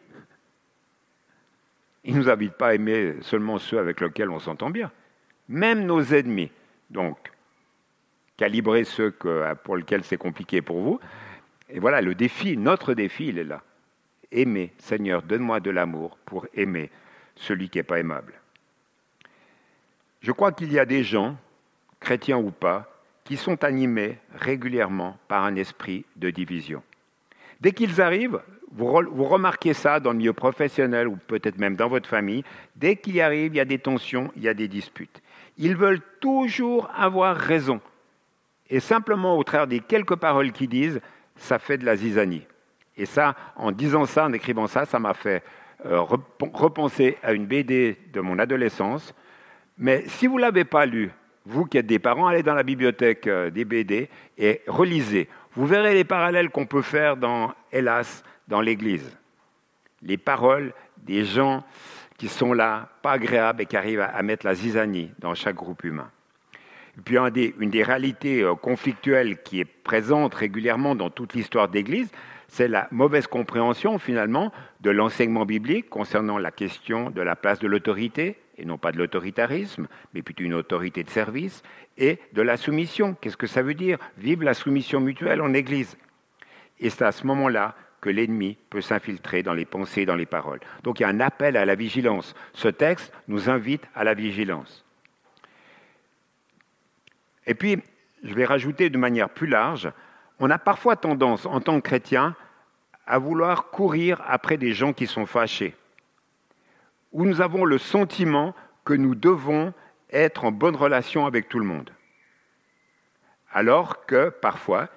Il 2.04 2.14
ne 2.14 2.20
nous 2.20 2.30
invite 2.30 2.54
pas 2.54 2.68
à 2.68 2.74
aimer 2.74 3.16
seulement 3.20 3.58
ceux 3.58 3.78
avec 3.78 4.00
lesquels 4.00 4.30
on 4.30 4.40
s'entend 4.40 4.70
bien, 4.70 4.90
même 5.48 5.84
nos 5.84 6.02
ennemis. 6.02 6.50
Donc, 6.92 7.16
calibrez 8.36 8.84
ceux 8.84 9.10
pour 9.64 9.76
lesquels 9.76 10.04
c'est 10.04 10.18
compliqué 10.18 10.62
pour 10.62 10.80
vous. 10.80 11.00
Et 11.68 11.80
voilà, 11.80 12.00
le 12.00 12.14
défi, 12.14 12.56
notre 12.56 12.94
défi, 12.94 13.28
il 13.28 13.38
est 13.38 13.44
là. 13.44 13.62
Aimer, 14.30 14.72
Seigneur, 14.78 15.22
donne-moi 15.22 15.60
de 15.60 15.70
l'amour 15.70 16.18
pour 16.24 16.46
aimer 16.54 16.90
celui 17.34 17.68
qui 17.68 17.78
n'est 17.78 17.82
pas 17.82 17.98
aimable. 17.98 18.34
Je 20.20 20.32
crois 20.32 20.52
qu'il 20.52 20.72
y 20.72 20.78
a 20.78 20.84
des 20.84 21.02
gens, 21.02 21.36
chrétiens 21.98 22.38
ou 22.38 22.50
pas, 22.50 22.88
qui 23.24 23.36
sont 23.36 23.64
animés 23.64 24.18
régulièrement 24.34 25.18
par 25.28 25.44
un 25.44 25.56
esprit 25.56 26.04
de 26.16 26.30
division. 26.30 26.82
Dès 27.60 27.72
qu'ils 27.72 28.00
arrivent, 28.00 28.40
vous, 28.72 28.86
remarquez 29.24 29.74
ça 29.74 30.00
dans 30.00 30.12
le 30.12 30.18
milieu 30.18 30.32
professionnel 30.32 31.08
ou 31.08 31.16
peut-être 31.16 31.58
même 31.58 31.76
dans 31.76 31.88
votre 31.88 32.08
famille, 32.08 32.42
dès 32.76 32.96
qu'ils 32.96 33.20
arrivent, 33.20 33.54
il 33.54 33.58
y 33.58 33.60
a 33.60 33.64
des 33.64 33.78
tensions, 33.78 34.32
il 34.36 34.42
y 34.42 34.48
a 34.48 34.54
des 34.54 34.68
disputes. 34.68 35.22
Ils 35.58 35.76
veulent 35.76 36.02
toujours 36.20 36.90
avoir 36.96 37.36
raison. 37.36 37.80
Et 38.70 38.80
simplement, 38.80 39.36
au 39.36 39.44
travers 39.44 39.66
des 39.66 39.80
quelques 39.80 40.16
paroles 40.16 40.52
qu'ils 40.52 40.68
disent, 40.68 41.00
ça 41.36 41.58
fait 41.58 41.78
de 41.78 41.84
la 41.84 41.96
zizanie. 41.96 42.46
Et 42.96 43.06
ça, 43.06 43.34
en 43.56 43.72
disant 43.72 44.06
ça, 44.06 44.24
en 44.24 44.32
écrivant 44.32 44.66
ça, 44.66 44.84
ça 44.84 44.98
m'a 44.98 45.14
fait 45.14 45.42
euh, 45.86 46.00
repenser 46.00 47.18
à 47.22 47.32
une 47.32 47.46
BD 47.46 47.98
de 48.12 48.20
mon 48.20 48.38
adolescence. 48.38 49.14
Mais 49.78 50.04
si 50.06 50.26
vous 50.26 50.36
ne 50.36 50.42
l'avez 50.42 50.64
pas 50.64 50.86
lu, 50.86 51.10
vous 51.44 51.64
qui 51.64 51.78
êtes 51.78 51.86
des 51.86 51.98
parents, 51.98 52.28
allez 52.28 52.42
dans 52.42 52.54
la 52.54 52.62
bibliothèque 52.62 53.26
euh, 53.26 53.50
des 53.50 53.64
BD 53.64 54.08
et 54.38 54.62
relisez. 54.66 55.28
Vous 55.54 55.66
verrez 55.66 55.94
les 55.94 56.04
parallèles 56.04 56.50
qu'on 56.50 56.66
peut 56.66 56.82
faire 56.82 57.16
dans, 57.16 57.52
hélas, 57.72 58.22
dans 58.48 58.60
l'Église. 58.60 59.18
Les 60.02 60.16
paroles 60.16 60.72
des 60.98 61.24
gens 61.24 61.64
qui 62.22 62.28
sont 62.28 62.52
là, 62.52 62.88
pas 63.02 63.14
agréables 63.14 63.62
et 63.62 63.66
qui 63.66 63.76
arrivent 63.76 64.00
à, 64.00 64.22
mettre 64.22 64.46
la 64.46 64.54
zizanie 64.54 65.10
dans 65.18 65.34
chaque 65.34 65.56
groupe 65.56 65.82
humain. 65.82 66.08
Et 66.96 67.00
puis 67.00 67.16
une 67.16 67.70
des 67.70 67.82
réalités 67.82 68.42
euh, 68.42 68.54
conflictuelles 68.54 69.42
qui 69.42 69.58
est 69.58 69.64
présente 69.64 70.32
régulièrement 70.32 70.94
dans 70.94 71.10
toute 71.10 71.34
l'histoire 71.34 71.66
d'Église, 71.66 72.12
c'est 72.46 72.68
la 72.68 72.86
mauvaise 72.92 73.26
compréhension 73.26 73.98
finalement 73.98 74.52
de 74.82 74.90
l'enseignement 74.90 75.44
biblique 75.44 75.90
concernant 75.90 76.38
la 76.38 76.52
question 76.52 77.10
de 77.10 77.22
la 77.22 77.34
place 77.34 77.58
de 77.58 77.66
l'autorité, 77.66 78.38
et 78.56 78.64
non 78.64 78.78
pas 78.78 78.92
de 78.92 78.98
l'autoritarisme, 78.98 79.88
mais 80.14 80.22
plutôt 80.22 80.44
une 80.44 80.54
autorité 80.54 81.02
de 81.02 81.10
service, 81.10 81.64
et 81.98 82.20
de 82.34 82.42
la 82.42 82.56
soumission. 82.56 83.16
Qu'est-ce 83.20 83.36
que 83.36 83.48
ça 83.48 83.62
veut 83.62 83.74
dire? 83.74 83.98
Vive 84.16 84.44
la 84.44 84.54
soumission 84.54 85.00
mutuelle 85.00 85.42
en 85.42 85.54
Église. 85.54 85.98
Et 86.78 86.88
c'est 86.88 87.02
à 87.02 87.10
ce 87.10 87.26
moment-là 87.26 87.74
que 88.02 88.10
l'ennemi 88.10 88.58
peut 88.68 88.82
s'infiltrer 88.82 89.42
dans 89.42 89.54
les 89.54 89.64
pensées 89.64 90.04
dans 90.04 90.16
les 90.16 90.26
paroles. 90.26 90.60
Donc 90.82 91.00
il 91.00 91.04
y 91.04 91.06
a 91.06 91.08
un 91.08 91.20
appel 91.20 91.56
à 91.56 91.64
la 91.64 91.76
vigilance. 91.76 92.34
Ce 92.52 92.68
texte 92.68 93.14
nous 93.28 93.48
invite 93.48 93.84
à 93.94 94.04
la 94.04 94.12
vigilance. 94.12 94.84
Et 97.46 97.54
puis, 97.54 97.82
je 98.22 98.34
vais 98.34 98.44
rajouter 98.44 98.90
de 98.90 98.98
manière 98.98 99.30
plus 99.30 99.46
large, 99.46 99.90
on 100.38 100.50
a 100.50 100.58
parfois 100.58 100.96
tendance, 100.96 101.46
en 101.46 101.60
tant 101.60 101.80
que 101.80 101.88
chrétien, 101.88 102.34
à 103.06 103.18
vouloir 103.18 103.70
courir 103.70 104.20
après 104.26 104.56
des 104.56 104.72
gens 104.72 104.92
qui 104.92 105.06
sont 105.06 105.26
fâchés, 105.26 105.74
où 107.12 107.24
nous 107.24 107.40
avons 107.40 107.64
le 107.64 107.78
sentiment 107.78 108.54
que 108.84 108.94
nous 108.94 109.14
devons 109.14 109.72
être 110.10 110.44
en 110.44 110.52
bonne 110.52 110.76
relation 110.76 111.26
avec 111.26 111.48
tout 111.48 111.58
le 111.58 111.64
monde. 111.64 111.90
Alors 113.52 114.06
que 114.06 114.30
parfois, 114.30 114.88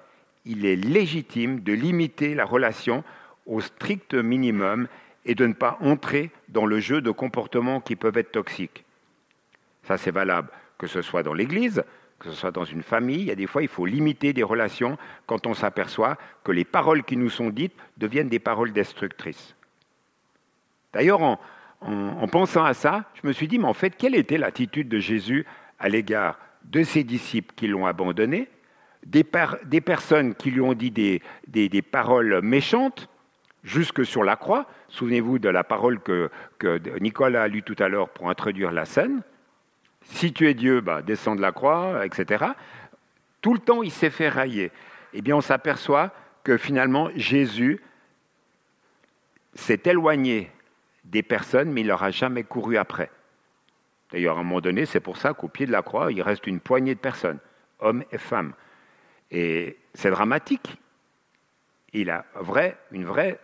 il 0.46 0.64
est 0.64 0.76
légitime 0.76 1.60
de 1.60 1.72
limiter 1.72 2.34
la 2.34 2.44
relation 2.44 3.04
au 3.44 3.60
strict 3.60 4.14
minimum 4.14 4.88
et 5.24 5.34
de 5.34 5.46
ne 5.46 5.52
pas 5.52 5.76
entrer 5.80 6.30
dans 6.48 6.66
le 6.66 6.78
jeu 6.80 7.00
de 7.00 7.10
comportements 7.10 7.80
qui 7.80 7.96
peuvent 7.96 8.16
être 8.16 8.32
toxiques. 8.32 8.84
Ça, 9.82 9.98
c'est 9.98 10.10
valable 10.12 10.48
que 10.78 10.86
ce 10.86 11.02
soit 11.02 11.22
dans 11.22 11.34
l'Église, 11.34 11.82
que 12.18 12.30
ce 12.30 12.36
soit 12.36 12.50
dans 12.50 12.64
une 12.64 12.82
famille, 12.82 13.20
il 13.20 13.26
y 13.26 13.30
a 13.30 13.36
des 13.36 13.46
fois, 13.46 13.62
il 13.62 13.68
faut 13.68 13.86
limiter 13.86 14.32
des 14.32 14.42
relations 14.42 14.96
quand 15.26 15.46
on 15.46 15.54
s'aperçoit 15.54 16.16
que 16.44 16.52
les 16.52 16.64
paroles 16.64 17.02
qui 17.02 17.16
nous 17.16 17.28
sont 17.28 17.50
dites 17.50 17.74
deviennent 17.96 18.28
des 18.28 18.38
paroles 18.38 18.72
destructrices. 18.72 19.54
D'ailleurs, 20.92 21.20
en, 21.20 22.28
pensant 22.28 22.64
à 22.64 22.72
ça, 22.72 23.04
je 23.20 23.26
me 23.26 23.32
suis 23.32 23.48
dit, 23.48 23.58
mais 23.58 23.66
en 23.66 23.74
fait, 23.74 23.96
quelle 23.96 24.14
était 24.14 24.38
l'attitude 24.38 24.88
de 24.88 24.98
Jésus 24.98 25.44
à 25.78 25.88
l'égard 25.88 26.38
de 26.64 26.82
ses 26.82 27.04
disciples 27.04 27.54
qui 27.54 27.66
l'ont 27.66 27.86
abandonné, 27.86 28.48
des, 29.06 29.80
personnes 29.80 30.34
qui 30.34 30.50
lui 30.50 30.60
ont 30.60 30.74
dit 30.74 30.90
des, 30.90 31.82
paroles 31.82 32.40
méchantes, 32.42 33.08
jusque 33.62 34.04
sur 34.04 34.24
la 34.24 34.36
croix. 34.36 34.66
Souvenez-vous 34.88 35.38
de 35.38 35.48
la 35.48 35.64
parole 35.64 36.00
que, 36.00 36.30
que 36.58 36.80
Nicolas 37.00 37.44
a 37.44 37.48
lue 37.48 37.62
tout 37.62 37.76
à 37.78 37.88
l'heure 37.88 38.08
pour 38.08 38.30
introduire 38.30 38.72
la 38.72 38.84
scène. 38.84 39.22
Si 40.02 40.32
tu 40.32 40.48
es 40.48 40.54
Dieu, 40.54 40.80
bah, 40.80 41.02
descends 41.02 41.34
de 41.34 41.40
la 41.40 41.52
croix, 41.52 42.06
etc. 42.06 42.46
Tout 43.40 43.54
le 43.54 43.58
temps, 43.58 43.82
il 43.82 43.90
s'est 43.90 44.10
fait 44.10 44.28
railler. 44.28 44.70
Eh 45.12 45.22
bien, 45.22 45.36
on 45.36 45.40
s'aperçoit 45.40 46.12
que 46.44 46.56
finalement, 46.56 47.10
Jésus 47.16 47.80
s'est 49.54 49.80
éloigné 49.84 50.50
des 51.04 51.22
personnes, 51.22 51.72
mais 51.72 51.80
il 51.80 51.86
leur 51.88 52.02
a 52.02 52.10
jamais 52.10 52.44
couru 52.44 52.76
après. 52.76 53.10
D'ailleurs, 54.12 54.36
à 54.36 54.40
un 54.40 54.44
moment 54.44 54.60
donné, 54.60 54.86
c'est 54.86 55.00
pour 55.00 55.16
ça 55.16 55.34
qu'au 55.34 55.48
pied 55.48 55.66
de 55.66 55.72
la 55.72 55.82
croix, 55.82 56.12
il 56.12 56.22
reste 56.22 56.46
une 56.46 56.60
poignée 56.60 56.94
de 56.94 57.00
personnes, 57.00 57.38
hommes 57.80 58.04
et 58.12 58.18
femmes. 58.18 58.52
Et 59.30 59.76
c'est 59.94 60.10
dramatique. 60.10 60.76
Il 61.92 62.10
a 62.10 62.24
une 62.92 63.04
vraie 63.04 63.38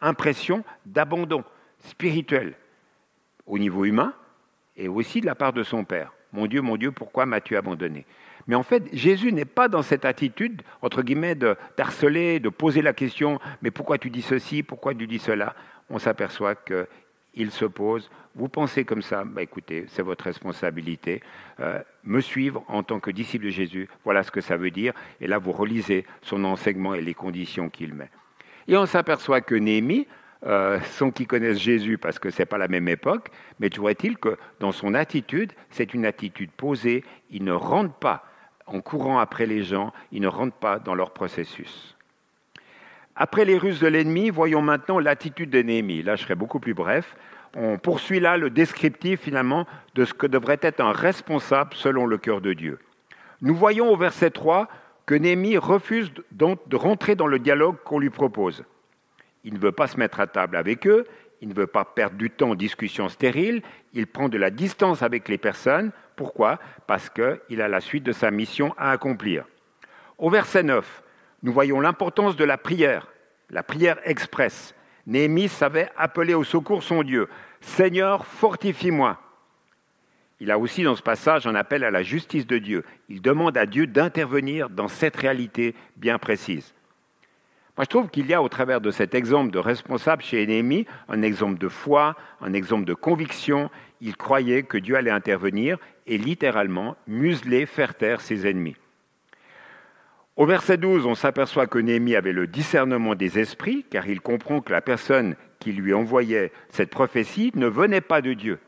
impression 0.00 0.64
d'abandon 0.84 1.44
spirituel 1.80 2.54
au 3.46 3.58
niveau 3.58 3.84
humain, 3.84 4.14
et 4.76 4.88
aussi 4.88 5.20
de 5.20 5.26
la 5.26 5.34
part 5.34 5.52
de 5.52 5.62
son 5.62 5.84
Père. 5.84 6.12
Mon 6.32 6.46
Dieu, 6.46 6.60
mon 6.60 6.76
Dieu, 6.76 6.92
pourquoi 6.92 7.26
m'as-tu 7.26 7.56
abandonné? 7.56 8.04
Mais 8.46 8.54
en 8.54 8.62
fait, 8.62 8.84
Jésus 8.92 9.32
n'est 9.32 9.44
pas 9.44 9.68
dans 9.68 9.82
cette 9.82 10.04
attitude, 10.04 10.62
entre 10.82 11.02
guillemets, 11.02 11.34
d'harceler, 11.34 12.38
de, 12.40 12.48
poser 12.48 12.82
la 12.82 12.92
question, 12.92 13.40
mais 13.62 13.70
pourquoi 13.70 13.98
tu 13.98 14.10
dis 14.10 14.22
ceci, 14.22 14.62
pourquoi 14.62 14.94
tu 14.94 15.06
dis 15.06 15.18
cela? 15.18 15.54
On 15.90 15.98
s'aperçoit 15.98 16.54
qu'il 16.54 16.86
se 17.50 17.64
pose, 17.64 18.10
vous 18.34 18.48
pensez 18.48 18.84
comme 18.84 19.02
ça, 19.02 19.24
bah 19.24 19.42
écoutez, 19.42 19.84
c'est 19.88 20.02
votre 20.02 20.24
responsabilité. 20.24 21.22
Euh, 21.60 21.80
me 22.04 22.20
suivre 22.20 22.64
en 22.68 22.82
tant 22.82 23.00
que 23.00 23.10
disciple 23.10 23.46
de 23.46 23.50
Jésus, 23.50 23.88
voilà 24.04 24.22
ce 24.22 24.30
que 24.30 24.40
ça 24.40 24.56
veut 24.56 24.70
dire. 24.70 24.92
Et 25.20 25.26
là, 25.26 25.38
vous 25.38 25.52
relisez 25.52 26.06
son 26.22 26.44
enseignement 26.44 26.94
et 26.94 27.00
les 27.00 27.14
conditions 27.14 27.68
qu'il 27.68 27.94
met. 27.94 28.10
Et 28.68 28.76
on 28.76 28.86
s'aperçoit 28.86 29.40
que 29.40 29.54
Néhémie, 29.54 30.06
euh, 30.44 30.80
sans 30.92 31.10
qu'ils 31.10 31.26
connaissent 31.26 31.58
Jésus 31.58 31.98
parce 31.98 32.18
que 32.18 32.30
ce 32.30 32.42
n'est 32.42 32.46
pas 32.46 32.58
la 32.58 32.68
même 32.68 32.88
époque, 32.88 33.30
mais 33.58 33.70
tu 33.70 33.80
vois-t-il 33.80 34.18
que 34.18 34.36
dans 34.60 34.72
son 34.72 34.94
attitude, 34.94 35.52
c'est 35.70 35.94
une 35.94 36.04
attitude 36.04 36.50
posée, 36.50 37.04
il 37.30 37.44
ne 37.44 37.52
rentre 37.52 37.94
pas 37.94 38.24
en 38.66 38.80
courant 38.80 39.18
après 39.18 39.46
les 39.46 39.62
gens, 39.62 39.92
il 40.12 40.20
ne 40.20 40.28
rentre 40.28 40.56
pas 40.56 40.78
dans 40.78 40.94
leur 40.94 41.12
processus. 41.12 41.95
Après 43.16 43.46
les 43.46 43.56
ruses 43.56 43.80
de 43.80 43.86
l'ennemi, 43.86 44.28
voyons 44.28 44.60
maintenant 44.60 44.98
l'attitude 44.98 45.48
de 45.48 45.62
Néhémie. 45.62 46.02
Là, 46.02 46.16
je 46.16 46.22
serai 46.24 46.34
beaucoup 46.34 46.60
plus 46.60 46.74
bref. 46.74 47.16
On 47.56 47.78
poursuit 47.78 48.20
là 48.20 48.36
le 48.36 48.50
descriptif 48.50 49.20
finalement 49.20 49.66
de 49.94 50.04
ce 50.04 50.12
que 50.12 50.26
devrait 50.26 50.58
être 50.60 50.80
un 50.80 50.92
responsable 50.92 51.72
selon 51.74 52.04
le 52.04 52.18
cœur 52.18 52.42
de 52.42 52.52
Dieu. 52.52 52.78
Nous 53.40 53.54
voyons 53.54 53.90
au 53.90 53.96
verset 53.96 54.30
3 54.30 54.68
que 55.06 55.14
Néhémie 55.14 55.56
refuse 55.56 56.12
donc 56.30 56.68
de 56.68 56.76
rentrer 56.76 57.14
dans 57.14 57.26
le 57.26 57.38
dialogue 57.38 57.76
qu'on 57.84 57.98
lui 57.98 58.10
propose. 58.10 58.64
Il 59.44 59.54
ne 59.54 59.58
veut 59.58 59.72
pas 59.72 59.86
se 59.86 59.96
mettre 59.96 60.20
à 60.20 60.26
table 60.26 60.56
avec 60.56 60.86
eux, 60.86 61.06
il 61.40 61.48
ne 61.48 61.54
veut 61.54 61.66
pas 61.66 61.84
perdre 61.86 62.16
du 62.16 62.28
temps 62.28 62.50
en 62.50 62.54
discussion 62.54 63.08
stérile, 63.08 63.62
il 63.94 64.06
prend 64.06 64.28
de 64.28 64.36
la 64.36 64.50
distance 64.50 65.02
avec 65.02 65.28
les 65.28 65.38
personnes. 65.38 65.90
Pourquoi? 66.16 66.58
Parce 66.86 67.08
qu'il 67.08 67.62
a 67.62 67.68
la 67.68 67.80
suite 67.80 68.04
de 68.04 68.12
sa 68.12 68.30
mission 68.30 68.74
à 68.76 68.90
accomplir. 68.90 69.44
Au 70.18 70.28
verset 70.28 70.62
9, 70.62 71.02
nous 71.46 71.52
voyons 71.52 71.78
l'importance 71.78 72.34
de 72.34 72.44
la 72.44 72.58
prière, 72.58 73.06
la 73.50 73.62
prière 73.62 73.98
expresse. 74.02 74.74
Néhémie 75.06 75.48
savait 75.48 75.88
appeler 75.96 76.34
au 76.34 76.42
secours 76.42 76.82
son 76.82 77.04
Dieu. 77.04 77.28
Seigneur, 77.60 78.26
fortifie-moi. 78.26 79.20
Il 80.40 80.50
a 80.50 80.58
aussi 80.58 80.82
dans 80.82 80.96
ce 80.96 81.02
passage 81.02 81.46
un 81.46 81.54
appel 81.54 81.84
à 81.84 81.92
la 81.92 82.02
justice 82.02 82.48
de 82.48 82.58
Dieu. 82.58 82.84
Il 83.08 83.22
demande 83.22 83.56
à 83.56 83.64
Dieu 83.64 83.86
d'intervenir 83.86 84.70
dans 84.70 84.88
cette 84.88 85.14
réalité 85.14 85.76
bien 85.96 86.18
précise. 86.18 86.74
Moi, 87.76 87.84
je 87.84 87.90
trouve 87.90 88.08
qu'il 88.08 88.26
y 88.26 88.34
a 88.34 88.42
au 88.42 88.48
travers 88.48 88.80
de 88.80 88.90
cet 88.90 89.14
exemple 89.14 89.52
de 89.52 89.60
responsable 89.60 90.22
chez 90.22 90.44
Néhémie 90.48 90.86
un 91.08 91.22
exemple 91.22 91.58
de 91.58 91.68
foi, 91.68 92.16
un 92.40 92.54
exemple 92.54 92.86
de 92.86 92.94
conviction. 92.94 93.70
Il 94.00 94.16
croyait 94.16 94.64
que 94.64 94.78
Dieu 94.78 94.96
allait 94.96 95.12
intervenir 95.12 95.78
et 96.08 96.18
littéralement 96.18 96.96
museler, 97.06 97.66
faire 97.66 97.94
taire 97.94 98.20
ses 98.20 98.48
ennemis. 98.48 98.74
Au 100.36 100.44
verset 100.44 100.76
12, 100.76 101.06
on 101.06 101.14
s'aperçoit 101.14 101.66
que 101.66 101.78
Néhémie 101.78 102.14
avait 102.14 102.32
le 102.32 102.46
discernement 102.46 103.14
des 103.14 103.38
esprits, 103.38 103.86
car 103.88 104.06
il 104.06 104.20
comprend 104.20 104.60
que 104.60 104.70
la 104.70 104.82
personne 104.82 105.34
qui 105.60 105.72
lui 105.72 105.94
envoyait 105.94 106.52
cette 106.68 106.90
prophétie 106.90 107.52
ne 107.54 107.66
venait 107.66 108.02
pas 108.02 108.20
de 108.20 108.34
Dieu. 108.34 108.58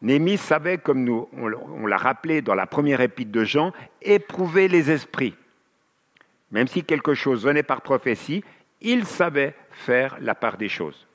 Néhémie 0.00 0.36
savait, 0.36 0.78
comme 0.78 1.08
on 1.32 1.86
l'a 1.86 1.96
rappelé 1.96 2.40
dans 2.40 2.54
la 2.54 2.66
première 2.66 3.00
épître 3.00 3.32
de 3.32 3.42
Jean, 3.42 3.72
éprouver 4.00 4.68
les 4.68 4.92
esprits. 4.92 5.34
Même 6.52 6.68
si 6.68 6.84
quelque 6.84 7.14
chose 7.14 7.44
venait 7.44 7.64
par 7.64 7.80
prophétie, 7.80 8.44
il 8.80 9.06
savait 9.06 9.54
faire 9.72 10.16
la 10.20 10.36
part 10.36 10.56
des 10.56 10.68
choses. 10.68 11.08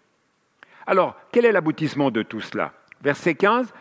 Alors, 0.86 1.16
quel 1.32 1.46
est 1.46 1.54
l'aboutissement 1.54 2.12
de 2.12 2.24
tout 2.24 2.42
cela? 2.42 2.74
Verset 3.02 3.36
15, 3.36 3.74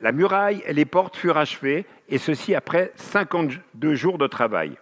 la 0.00 0.10
muraille 0.10 0.64
et 0.66 0.72
les 0.72 0.84
portes 0.84 1.16
furent 1.16 1.36
achevées, 1.36 1.86
et 2.08 2.18
ceci 2.18 2.56
après 2.56 2.92
52 2.96 3.94
jours 3.94 4.18
de 4.18 4.26
travail. 4.26 4.76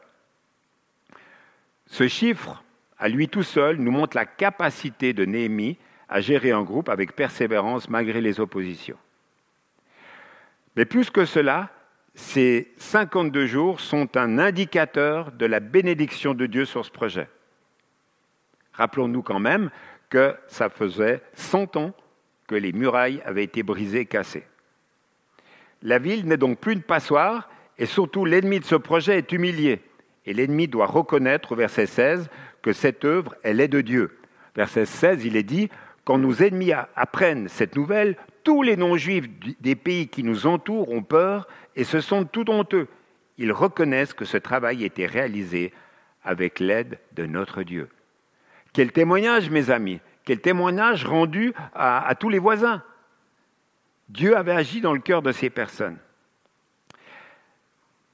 Ce 1.86 2.08
chiffre, 2.08 2.62
à 2.98 3.08
lui 3.08 3.28
tout 3.28 3.42
seul, 3.42 3.76
nous 3.76 3.90
montre 3.90 4.16
la 4.16 4.26
capacité 4.26 5.12
de 5.12 5.24
Néhémie 5.24 5.78
à 6.08 6.20
gérer 6.20 6.52
un 6.52 6.62
groupe 6.62 6.88
avec 6.88 7.14
persévérance 7.14 7.88
malgré 7.88 8.20
les 8.20 8.40
oppositions. 8.40 8.98
Mais 10.76 10.84
plus 10.84 11.10
que 11.10 11.24
cela, 11.24 11.70
ces 12.14 12.72
52 12.78 13.46
jours 13.46 13.80
sont 13.80 14.16
un 14.16 14.38
indicateur 14.38 15.32
de 15.32 15.46
la 15.46 15.60
bénédiction 15.60 16.34
de 16.34 16.46
Dieu 16.46 16.64
sur 16.64 16.84
ce 16.84 16.90
projet. 16.90 17.28
Rappelons-nous 18.72 19.22
quand 19.22 19.40
même 19.40 19.70
que 20.10 20.34
ça 20.46 20.68
faisait 20.68 21.22
100 21.34 21.76
ans 21.76 21.92
que 22.46 22.54
les 22.54 22.72
murailles 22.72 23.22
avaient 23.24 23.44
été 23.44 23.62
brisées 23.62 24.00
et 24.00 24.06
cassées. 24.06 24.46
La 25.82 25.98
ville 25.98 26.26
n'est 26.26 26.36
donc 26.36 26.58
plus 26.58 26.72
une 26.72 26.82
passoire 26.82 27.48
et 27.78 27.86
surtout 27.86 28.24
l'ennemi 28.24 28.60
de 28.60 28.64
ce 28.64 28.76
projet 28.76 29.18
est 29.18 29.32
humilié. 29.32 29.82
Et 30.26 30.34
l'ennemi 30.34 30.68
doit 30.68 30.86
reconnaître 30.86 31.52
au 31.52 31.56
verset 31.56 31.86
16 31.86 32.28
que 32.62 32.72
cette 32.72 33.04
œuvre, 33.04 33.34
elle 33.42 33.60
est 33.60 33.68
de 33.68 33.80
Dieu. 33.80 34.18
Verset 34.56 34.86
16, 34.86 35.24
il 35.24 35.36
est 35.36 35.42
dit, 35.42 35.68
quand 36.04 36.18
nos 36.18 36.34
ennemis 36.34 36.72
apprennent 36.72 37.48
cette 37.48 37.76
nouvelle, 37.76 38.16
tous 38.42 38.62
les 38.62 38.76
non-juifs 38.76 39.26
des 39.60 39.74
pays 39.74 40.08
qui 40.08 40.22
nous 40.22 40.46
entourent 40.46 40.90
ont 40.90 41.02
peur 41.02 41.48
et 41.76 41.84
se 41.84 42.00
sentent 42.00 42.30
tout 42.30 42.50
honteux. 42.50 42.88
Ils 43.38 43.52
reconnaissent 43.52 44.14
que 44.14 44.24
ce 44.24 44.36
travail 44.36 44.84
était 44.84 45.06
réalisé 45.06 45.72
avec 46.22 46.60
l'aide 46.60 46.98
de 47.12 47.26
notre 47.26 47.62
Dieu. 47.62 47.88
Quel 48.72 48.92
témoignage, 48.92 49.50
mes 49.50 49.70
amis, 49.70 50.00
quel 50.24 50.40
témoignage 50.40 51.04
rendu 51.04 51.52
à, 51.74 52.06
à 52.06 52.14
tous 52.14 52.28
les 52.28 52.38
voisins. 52.38 52.82
Dieu 54.08 54.36
avait 54.36 54.52
agi 54.52 54.80
dans 54.80 54.92
le 54.92 55.00
cœur 55.00 55.22
de 55.22 55.32
ces 55.32 55.50
personnes. 55.50 55.98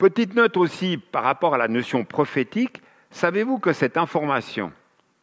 Petite 0.01 0.35
note 0.35 0.57
aussi 0.57 0.97
par 0.97 1.25
rapport 1.25 1.55
à 1.55 1.59
la 1.59 1.69
notion 1.69 2.07
prophétique, 2.07 2.81
savez-vous 3.11 3.59
que 3.59 3.75
cette 3.75 3.99
information 3.99 4.73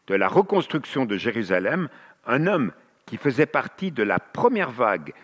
de 0.06 0.14
la 0.14 0.28
reconstruction 0.28 1.04
de 1.04 1.16
Jérusalem, 1.16 1.88
un 2.28 2.46
homme 2.46 2.70
qui 3.04 3.16
faisait 3.16 3.46
partie 3.46 3.90
de 3.90 4.04
la 4.04 4.20
première 4.20 4.70
vague 4.70 5.14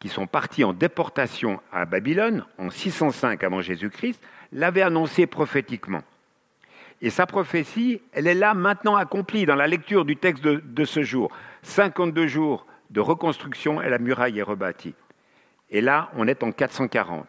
qui 0.00 0.08
sont 0.08 0.26
partis 0.26 0.64
en 0.64 0.72
déportation 0.72 1.60
à 1.70 1.84
Babylone 1.84 2.44
en 2.58 2.70
605 2.70 3.44
avant 3.44 3.60
Jésus-Christ, 3.60 4.20
l'avait 4.50 4.82
annoncé 4.82 5.28
prophétiquement. 5.28 6.02
Et 7.00 7.10
sa 7.10 7.24
prophétie, 7.24 8.02
elle 8.14 8.26
est 8.26 8.34
là 8.34 8.52
maintenant 8.52 8.96
accomplie 8.96 9.46
dans 9.46 9.54
la 9.54 9.68
lecture 9.68 10.04
du 10.04 10.16
texte 10.16 10.42
de, 10.42 10.60
de 10.66 10.84
ce 10.84 11.04
jour. 11.04 11.30
52 11.62 12.26
jours 12.26 12.66
de 12.90 12.98
reconstruction 12.98 13.80
et 13.80 13.88
la 13.88 14.00
muraille 14.00 14.40
est 14.40 14.42
rebâtie. 14.42 14.96
Et 15.70 15.82
là, 15.82 16.10
on 16.16 16.26
est 16.26 16.42
en 16.42 16.50
440. 16.50 17.28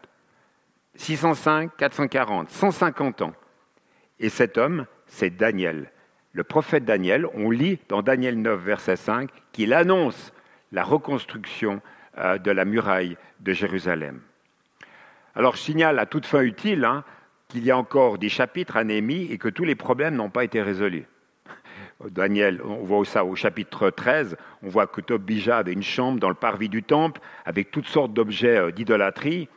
605, 0.96 1.76
440, 1.78 2.50
150 2.50 3.22
ans. 3.22 3.34
Et 4.20 4.30
cet 4.30 4.58
homme, 4.58 4.86
c'est 5.08 5.36
Daniel. 5.36 5.92
Le 6.34 6.44
prophète 6.44 6.86
Daniel, 6.86 7.28
on 7.34 7.50
lit 7.50 7.80
dans 7.90 8.02
Daniel 8.02 8.42
9, 8.42 8.60
verset 8.60 8.96
5, 8.96 9.30
qu'il 9.52 9.74
annonce 9.74 10.34
la 10.72 10.84
reconstruction 10.84 11.82
euh, 12.18 12.38
de 12.38 12.52
la 12.52 12.66
muraille 12.66 13.18
de 13.40 13.54
Jérusalem. 13.54 14.22
Alors 15.36 15.56
je 15.56 15.62
signale 15.62 16.00
à 16.00 16.06
toute 16.06 16.26
fin 16.26 16.42
utile 16.42 16.86
hein, 16.86 17.04
qu'il 17.50 17.66
y 17.66 17.72
a 17.72 17.78
encore 17.78 18.18
des 18.18 18.30
chapitres 18.30 18.78
à 18.78 18.84
et 18.84 19.38
que 19.38 19.50
tous 19.50 19.64
les 19.64 19.76
problèmes 19.76 20.16
n'ont 20.16 20.30
pas 20.30 20.44
été 20.44 20.62
résolus. 20.62 21.06
Daniel, 22.10 22.62
on 22.64 22.84
voit 22.84 23.06
ça 23.06 23.26
au 23.26 23.36
chapitre 23.36 23.90
13, 23.90 24.38
on 24.64 24.70
voit 24.70 24.88
que 24.88 25.02
Tobija 25.02 25.58
avait 25.58 25.74
une 25.74 25.84
chambre 25.84 26.20
dans 26.20 26.30
le 26.30 26.36
parvis 26.36 26.70
du 26.70 26.84
temple 26.84 27.22
avec 27.46 27.72
toutes 27.72 27.88
sortes 27.88 28.14
d'objets 28.14 28.58
euh, 28.58 28.72
d'idolâtrie 28.72 29.50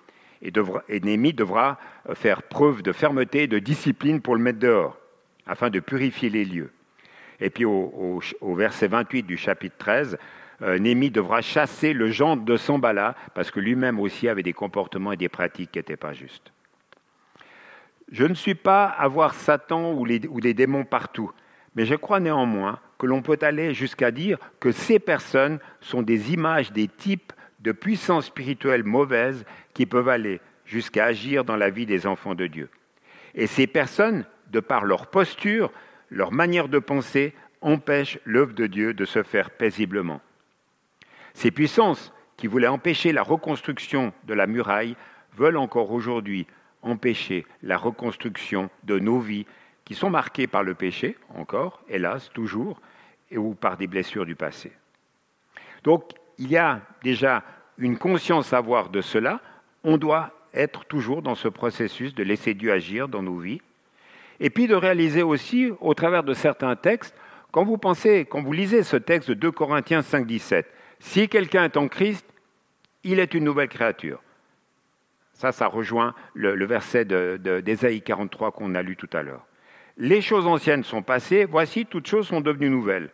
et, 0.42 1.00
Néhémie 1.00 1.32
devra 1.32 1.78
euh, 2.08 2.14
faire 2.14 2.42
preuve 2.42 2.82
de 2.82 2.92
fermeté 2.92 3.44
et 3.44 3.46
de 3.46 3.58
discipline 3.58 4.20
pour 4.20 4.36
le 4.36 4.42
mettre 4.42 4.58
dehors, 4.58 4.98
afin 5.46 5.70
de 5.70 5.80
purifier 5.80 6.30
les 6.30 6.44
lieux. 6.44 6.72
Et 7.40 7.50
puis 7.50 7.64
au, 7.64 8.20
verset 8.42 8.88
28 8.88 9.22
du 9.24 9.36
chapitre 9.36 9.76
13, 9.78 10.18
euh, 10.62 10.78
Néhémie 10.78 11.10
devra 11.10 11.40
chasser 11.40 11.92
le 11.92 12.10
gendre 12.10 12.44
de 12.44 12.56
Sambala, 12.56 13.14
parce 13.34 13.50
que 13.50 13.60
lui-même 13.60 14.00
aussi 14.00 14.28
avait 14.28 14.42
des 14.42 14.52
comportements 14.52 15.12
et 15.12 15.16
des 15.16 15.28
pratiques 15.28 15.72
qui 15.72 15.78
n'étaient 15.78 15.96
pas 15.96 16.12
justes. 16.12 16.52
Je 18.10 18.24
ne 18.24 18.34
suis 18.34 18.54
pas 18.54 18.86
à 18.86 19.06
voir 19.06 19.34
Satan 19.34 19.92
ou, 19.92 20.04
les, 20.04 20.26
ou 20.28 20.40
des 20.40 20.54
démons 20.54 20.84
partout, 20.84 21.30
mais 21.76 21.84
je 21.84 21.94
crois 21.94 22.20
néanmoins 22.20 22.80
que 22.98 23.06
l'on 23.06 23.22
peut 23.22 23.38
aller 23.42 23.74
jusqu'à 23.74 24.10
dire 24.10 24.38
que 24.58 24.72
ces 24.72 24.98
personnes 24.98 25.60
sont 25.80 26.02
des 26.02 26.32
images, 26.32 26.72
des 26.72 26.88
types 26.88 27.32
de 27.60 27.72
puissances 27.72 28.26
spirituelles 28.26 28.84
mauvaises 28.84 29.44
qui 29.74 29.86
peuvent 29.86 30.08
aller 30.08 30.40
jusqu'à 30.64 31.06
agir 31.06 31.44
dans 31.44 31.56
la 31.56 31.70
vie 31.70 31.86
des 31.86 32.06
enfants 32.06 32.34
de 32.34 32.46
Dieu. 32.46 32.68
Et 33.34 33.46
ces 33.46 33.66
personnes, 33.66 34.24
de 34.50 34.60
par 34.60 34.84
leur 34.84 35.08
posture, 35.08 35.72
leur 36.10 36.32
manière 36.32 36.68
de 36.68 36.78
penser, 36.78 37.34
empêchent 37.60 38.18
l'œuvre 38.24 38.52
de 38.52 38.66
Dieu 38.66 38.94
de 38.94 39.04
se 39.04 39.22
faire 39.22 39.50
paisiblement. 39.50 40.20
Ces 41.34 41.50
puissances 41.50 42.12
qui 42.36 42.46
voulaient 42.46 42.68
empêcher 42.68 43.12
la 43.12 43.22
reconstruction 43.22 44.12
de 44.24 44.34
la 44.34 44.46
muraille 44.46 44.96
veulent 45.36 45.56
encore 45.56 45.90
aujourd'hui 45.90 46.46
empêcher 46.82 47.44
la 47.62 47.76
reconstruction 47.76 48.70
de 48.84 48.98
nos 48.98 49.18
vies 49.18 49.46
qui 49.84 49.94
sont 49.94 50.10
marquées 50.10 50.46
par 50.46 50.62
le 50.62 50.74
péché, 50.74 51.16
encore, 51.34 51.82
hélas, 51.88 52.30
toujours, 52.32 52.80
ou 53.34 53.54
par 53.54 53.76
des 53.76 53.86
blessures 53.86 54.26
du 54.26 54.36
passé. 54.36 54.72
Donc, 55.82 56.12
il 56.38 56.50
y 56.50 56.56
a 56.56 56.80
déjà 57.02 57.42
une 57.78 57.98
conscience 57.98 58.52
à 58.52 58.58
avoir 58.58 58.90
de 58.90 59.00
cela. 59.00 59.40
On 59.84 59.96
doit 59.96 60.32
être 60.54 60.84
toujours 60.84 61.22
dans 61.22 61.34
ce 61.34 61.48
processus 61.48 62.14
de 62.14 62.22
laisser 62.22 62.54
Dieu 62.54 62.72
agir 62.72 63.08
dans 63.08 63.22
nos 63.22 63.38
vies. 63.38 63.60
Et 64.40 64.50
puis 64.50 64.66
de 64.66 64.74
réaliser 64.74 65.22
aussi, 65.22 65.72
au 65.80 65.94
travers 65.94 66.22
de 66.22 66.34
certains 66.34 66.76
textes, 66.76 67.14
quand 67.50 67.64
vous 67.64 67.78
pensez, 67.78 68.26
quand 68.28 68.42
vous 68.42 68.52
lisez 68.52 68.82
ce 68.82 68.96
texte 68.96 69.30
de 69.30 69.34
2 69.34 69.50
Corinthiens 69.50 70.02
5, 70.02 70.26
17, 70.26 70.66
si 71.00 71.28
quelqu'un 71.28 71.64
est 71.64 71.76
en 71.76 71.88
Christ, 71.88 72.26
il 73.04 73.18
est 73.18 73.34
une 73.34 73.44
nouvelle 73.44 73.68
créature. 73.68 74.20
Ça, 75.32 75.52
ça 75.52 75.66
rejoint 75.66 76.14
le, 76.34 76.66
verset 76.66 77.04
d'Ésaïe 77.04 78.02
43 78.02 78.52
qu'on 78.52 78.74
a 78.74 78.82
lu 78.82 78.96
tout 78.96 79.08
à 79.12 79.22
l'heure. 79.22 79.46
Les 79.96 80.20
choses 80.20 80.46
anciennes 80.46 80.84
sont 80.84 81.02
passées, 81.02 81.44
voici, 81.44 81.86
toutes 81.86 82.06
choses 82.06 82.26
sont 82.26 82.40
devenues 82.40 82.70
nouvelles. 82.70 83.10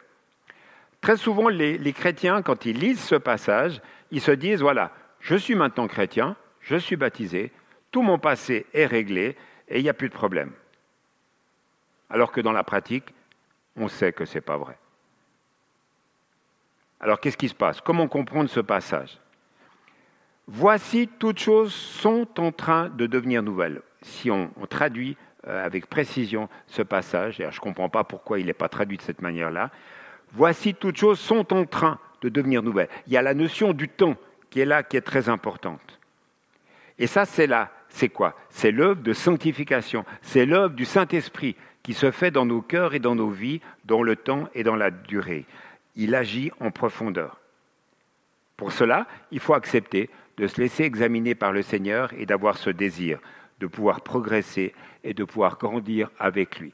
Très 1.04 1.18
souvent, 1.18 1.50
les, 1.50 1.92
chrétiens, 1.92 2.40
quand 2.40 2.64
ils 2.64 2.78
lisent 2.78 3.04
ce 3.04 3.14
passage, 3.14 3.82
ils 4.10 4.22
se 4.22 4.30
disent, 4.30 4.62
voilà, 4.62 4.90
je 5.20 5.34
suis 5.34 5.54
maintenant 5.54 5.86
chrétien, 5.86 6.34
je 6.62 6.76
suis 6.76 6.96
baptisé, 6.96 7.52
tout 7.90 8.00
mon 8.00 8.18
passé 8.18 8.64
est 8.72 8.86
réglé 8.86 9.36
et 9.68 9.80
il 9.80 9.82
n'y 9.82 9.90
a 9.90 9.92
plus 9.92 10.08
de 10.08 10.14
problème. 10.14 10.52
Alors 12.08 12.32
que 12.32 12.40
dans 12.40 12.52
la 12.52 12.64
pratique, 12.64 13.04
on 13.76 13.86
sait 13.88 14.14
que 14.14 14.24
ce 14.24 14.36
n'est 14.36 14.40
pas 14.40 14.56
vrai. 14.56 14.78
Alors 17.00 17.20
qu'est-ce 17.20 17.36
qui 17.36 17.50
se 17.50 17.54
passe? 17.54 17.82
Comment 17.82 18.08
comprendre 18.08 18.48
ce 18.48 18.60
passage? 18.60 19.18
Voici, 20.46 21.06
toutes 21.18 21.38
choses 21.38 21.74
sont 21.74 22.26
en 22.40 22.50
train 22.50 22.88
de 22.88 23.06
devenir 23.06 23.42
nouvelles. 23.42 23.82
Si 24.00 24.30
on, 24.30 24.50
traduit 24.70 25.18
euh, 25.46 25.66
avec 25.66 25.86
précision 25.86 26.48
ce 26.66 26.80
passage, 26.80 27.40
et 27.40 27.50
je 27.50 27.58
ne 27.58 27.60
comprends 27.60 27.90
pas 27.90 28.04
pourquoi 28.04 28.38
il 28.38 28.46
n'est 28.46 28.54
pas 28.54 28.70
traduit 28.70 28.96
de 28.96 29.02
cette 29.02 29.20
manière-là, 29.20 29.70
Voici, 30.34 30.74
toutes 30.74 30.96
choses 30.96 31.20
sont 31.20 31.52
en 31.52 31.64
train 31.64 31.98
de 32.20 32.28
devenir 32.28 32.62
nouvelles. 32.62 32.88
Il 33.06 33.12
y 33.12 33.16
a 33.16 33.22
la 33.22 33.34
notion 33.34 33.72
du 33.72 33.88
temps 33.88 34.16
qui 34.50 34.60
est 34.60 34.64
là, 34.64 34.82
qui 34.82 34.96
est 34.96 35.00
très 35.00 35.28
importante. 35.28 36.00
Et 36.98 37.06
ça, 37.06 37.24
c'est 37.24 37.46
là, 37.46 37.70
c'est 37.88 38.08
quoi? 38.08 38.36
C'est 38.50 38.70
l'œuvre 38.70 39.02
de 39.02 39.12
sanctification, 39.12 40.04
c'est 40.22 40.46
l'œuvre 40.46 40.74
du 40.74 40.84
Saint-Esprit 40.84 41.56
qui 41.82 41.92
se 41.92 42.10
fait 42.10 42.30
dans 42.30 42.46
nos 42.46 42.62
cœurs 42.62 42.94
et 42.94 42.98
dans 42.98 43.14
nos 43.14 43.30
vies, 43.30 43.60
dans 43.84 44.02
le 44.02 44.16
temps 44.16 44.48
et 44.54 44.62
dans 44.62 44.76
la 44.76 44.90
durée. 44.90 45.44
Il 45.96 46.14
agit 46.14 46.50
en 46.60 46.70
profondeur. 46.70 47.40
Pour 48.56 48.72
cela, 48.72 49.06
il 49.30 49.40
faut 49.40 49.54
accepter 49.54 50.08
de 50.36 50.46
se 50.46 50.60
laisser 50.60 50.84
examiner 50.84 51.34
par 51.34 51.52
le 51.52 51.62
Seigneur 51.62 52.12
et 52.18 52.26
d'avoir 52.26 52.56
ce 52.56 52.70
désir 52.70 53.20
de 53.60 53.66
pouvoir 53.66 54.00
progresser 54.00 54.74
et 55.04 55.14
de 55.14 55.24
pouvoir 55.24 55.58
grandir 55.58 56.10
avec 56.18 56.58
lui. 56.58 56.72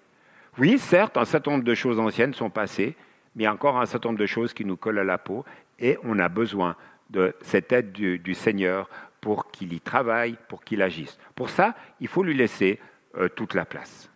Oui, 0.59 0.79
certes, 0.79 1.17
un 1.17 1.25
certain 1.25 1.53
nombre 1.53 1.65
de 1.65 1.75
choses 1.75 2.01
anciennes 2.01 2.35
sont 2.35 2.51
passées, 2.51 2.97
mais 3.35 3.43
il 3.43 3.45
y 3.45 3.49
a 3.49 3.53
encore 3.53 3.79
un 3.79 3.87
certain 3.87 4.11
nombre 4.11 4.21
de 4.21 4.27
choses 4.27 4.53
qui 4.53 4.65
nous 4.65 4.77
collent 4.77 4.99
à 4.99 5.05
la 5.05 5.19
peau 5.19 5.45
et 5.79 5.99
on 6.05 6.19
a 6.19 6.29
besoin 6.29 6.77
de 7.11 7.35
cette 7.43 7.73
aide 7.73 7.93
du, 7.93 8.35
Seigneur 8.35 8.89
pour 9.21 9.51
qu'il 9.51 9.73
y 9.73 9.81
travaille, 9.81 10.37
pour 10.49 10.63
qu'il 10.63 10.83
agisse. 10.83 11.19
Pour 11.35 11.51
ça, 11.51 11.75
il 12.01 12.09
faut 12.09 12.23
lui 12.23 12.35
laisser 12.35 12.79
euh, 13.17 13.29
toute 13.29 13.55
la 13.55 13.65
place. 13.65 14.11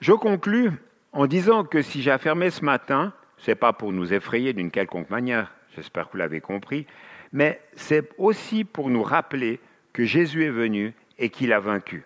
Je 0.00 0.12
conclus 0.12 0.70
en 1.12 1.26
disant 1.26 1.64
que 1.64 1.82
si 1.82 2.02
j'ai 2.02 2.10
affirmé 2.10 2.50
ce 2.50 2.64
matin, 2.64 3.12
ce 3.38 3.50
n'est 3.50 3.56
pas 3.56 3.72
pour 3.72 3.92
nous 3.92 4.12
effrayer 4.12 4.52
d'une 4.52 4.70
quelconque 4.70 5.10
manière, 5.10 5.52
j'espère 5.74 6.06
que 6.06 6.12
vous 6.12 6.18
l'avez 6.18 6.40
compris, 6.40 6.86
mais 7.32 7.60
c'est 7.74 8.08
aussi 8.18 8.64
pour 8.64 8.90
nous 8.90 9.02
rappeler 9.02 9.60
que 9.92 10.04
Jésus 10.04 10.44
est 10.44 10.50
venu 10.50 10.94
et 11.18 11.30
qu'il 11.30 11.52
a 11.52 11.60
vaincu. 11.60 12.04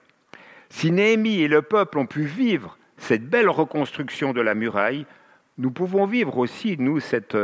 Si 0.71 0.91
Néhémie 0.91 1.43
et 1.43 1.49
le 1.49 1.63
peuple 1.63 1.99
ont 1.99 2.07
pu 2.07 2.23
vivre 2.23 2.79
cette 2.97 3.29
belle 3.29 3.51
reconstruction 3.51 4.33
de 4.33 4.41
la 4.41 4.55
muraille, 4.55 5.07
nous 5.59 5.71
pouvons 5.71 6.07
vivre 6.07 6.39
aussi, 6.39 6.77
nous, 6.79 7.01
cette, 7.01 7.37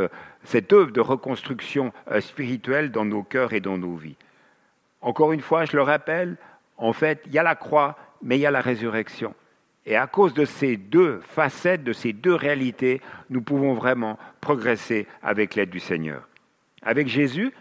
cette 0.43 0.73
œuvre 0.73 0.91
de 0.91 1.01
reconstruction 1.01 1.93
euh, 2.09 2.21
spirituelle 2.21 2.91
dans 2.91 3.05
nos 3.05 3.23
cœurs 3.23 3.53
et 3.53 3.59
dans 3.59 3.77
nos 3.77 3.95
vies. 3.95 4.17
Encore 5.01 5.31
une 5.31 5.41
fois, 5.41 5.65
je 5.65 5.77
le 5.77 5.83
rappelle, 5.83 6.37
en 6.77 6.93
fait, 6.93 7.21
il 7.27 7.33
y 7.33 7.39
a 7.39 7.43
la 7.43 7.55
croix, 7.55 7.97
mais 8.21 8.37
il 8.37 8.41
y 8.41 8.45
a 8.45 8.51
la 8.51 8.61
résurrection. 8.61 9.35
Et 9.85 9.95
à 9.95 10.07
cause 10.07 10.33
de 10.33 10.45
ces 10.45 10.77
deux 10.77 11.19
facettes, 11.21 11.83
de 11.83 11.93
ces 11.93 12.13
deux 12.13 12.33
réalités, 12.33 13.01
nous 13.29 13.41
pouvons 13.41 13.73
vraiment 13.73 14.17
progresser 14.41 15.07
avec 15.23 15.55
l'aide 15.55 15.69
du 15.69 15.79
Seigneur. 15.79 16.27
Avec 16.81 17.07
Jésus, 17.07 17.53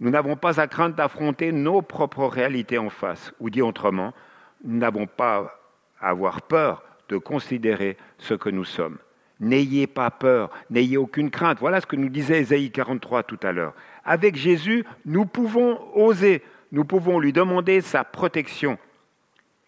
nous 0.00 0.10
n'avons 0.10 0.36
pas 0.36 0.60
à 0.60 0.66
craindre 0.66 0.94
d'affronter 0.94 1.52
nos 1.52 1.82
propres 1.82 2.26
réalités 2.26 2.78
en 2.78 2.90
face, 2.90 3.32
ou 3.40 3.50
dit 3.50 3.62
autrement, 3.62 4.12
nous 4.64 4.78
n'avons 4.78 5.06
pas 5.06 5.58
à 6.00 6.10
avoir 6.10 6.42
peur 6.42 6.84
de 7.08 7.16
considérer 7.16 7.96
ce 8.18 8.34
que 8.34 8.50
nous 8.50 8.64
sommes. 8.64 8.98
N'ayez 9.40 9.86
pas 9.86 10.10
peur, 10.10 10.50
n'ayez 10.68 10.96
aucune 10.96 11.30
crainte. 11.30 11.58
Voilà 11.60 11.80
ce 11.80 11.86
que 11.86 11.96
nous 11.96 12.08
disait 12.08 12.40
Ésaïe 12.40 12.70
43 12.70 13.22
tout 13.22 13.38
à 13.42 13.52
l'heure. 13.52 13.74
Avec 14.04 14.34
Jésus, 14.36 14.84
nous 15.04 15.26
pouvons 15.26 15.78
oser, 15.94 16.42
nous 16.72 16.84
pouvons 16.84 17.20
lui 17.20 17.32
demander 17.32 17.80
sa 17.80 18.02
protection. 18.04 18.78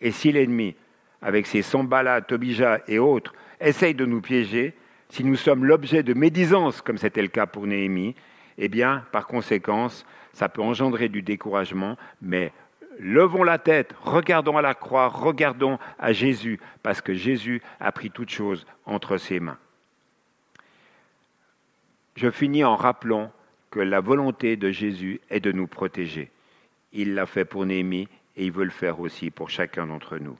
Et 0.00 0.11
si 0.11 0.33
l'ennemi, 0.33 0.74
avec 1.22 1.46
ses 1.46 1.62
Sambala, 1.62 2.20
Tobija 2.20 2.80
et 2.88 2.98
autres, 2.98 3.35
essaye 3.61 3.94
de 3.94 4.06
nous 4.06 4.20
piéger, 4.20 4.74
si 5.09 5.24
nous 5.24 5.37
sommes 5.37 5.64
l'objet 5.64 6.02
de 6.02 6.14
médisance, 6.14 6.80
comme 6.83 6.98
c'était 6.98 7.22
le 7.22 7.28
cas 7.28 7.46
pour 7.46 7.66
Néhémie, 7.66 8.14
eh 8.59 8.68
bien, 8.68 9.04
par 9.12 9.26
conséquence, 9.26 10.04
ça 10.33 10.48
peut 10.48 10.62
engendrer 10.62 11.09
du 11.09 11.22
découragement, 11.22 11.96
mais 12.22 12.52
levons 12.98 13.42
la 13.42 13.59
tête, 13.59 13.94
regardons 14.03 14.57
à 14.57 14.62
la 14.62 14.74
croix, 14.74 15.09
regardons 15.09 15.79
à 15.98 16.12
Jésus, 16.12 16.61
parce 16.83 17.00
que 17.00 17.14
Jésus 17.14 17.62
a 17.79 17.92
pris 17.92 18.11
toutes 18.11 18.31
choses 18.31 18.66
entre 18.85 19.16
ses 19.16 19.40
mains. 19.40 19.59
Je 22.16 22.31
finis 22.31 22.64
en 22.64 22.76
rappelant 22.76 23.33
que 23.70 23.81
la 23.81 24.00
volonté 24.00 24.57
de 24.57 24.70
Jésus 24.70 25.20
est 25.31 25.40
de 25.40 25.53
nous 25.53 25.66
protéger. 25.66 26.31
Il 26.92 27.14
l'a 27.14 27.26
fait 27.26 27.44
pour 27.44 27.64
Néhémie 27.64 28.09
et 28.37 28.46
il 28.46 28.53
veut 28.53 28.64
le 28.64 28.70
faire 28.70 29.00
aussi 29.00 29.31
pour 29.31 29.48
chacun 29.48 29.87
d'entre 29.87 30.18
nous. 30.18 30.37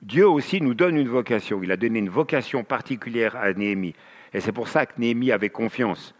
Dieu 0.00 0.28
aussi 0.28 0.60
nous 0.60 0.74
donne 0.74 0.96
une 0.96 1.08
vocation. 1.08 1.62
Il 1.62 1.70
a 1.70 1.76
donné 1.76 1.98
une 1.98 2.08
vocation 2.08 2.64
particulière 2.64 3.36
à 3.36 3.52
Néhémie. 3.52 3.94
Et 4.32 4.40
c'est 4.40 4.52
pour 4.52 4.68
ça 4.68 4.86
que 4.86 4.98
Néhémie 4.98 5.30
avait 5.30 5.50
confiance. 5.50 6.14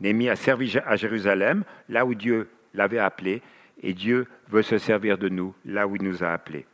Néhémie 0.00 0.30
a 0.30 0.36
servi 0.36 0.76
à 0.84 0.96
Jérusalem, 0.96 1.62
là 1.88 2.06
où 2.06 2.14
Dieu 2.14 2.48
l'avait 2.74 2.98
appelé, 2.98 3.42
et 3.82 3.94
Dieu 3.94 4.26
veut 4.48 4.62
se 4.62 4.78
servir 4.78 5.18
de 5.18 5.28
nous 5.28 5.54
là 5.64 5.86
où 5.86 5.96
il 5.96 6.02
nous 6.02 6.22
a 6.22 6.28
appelés. 6.28 6.66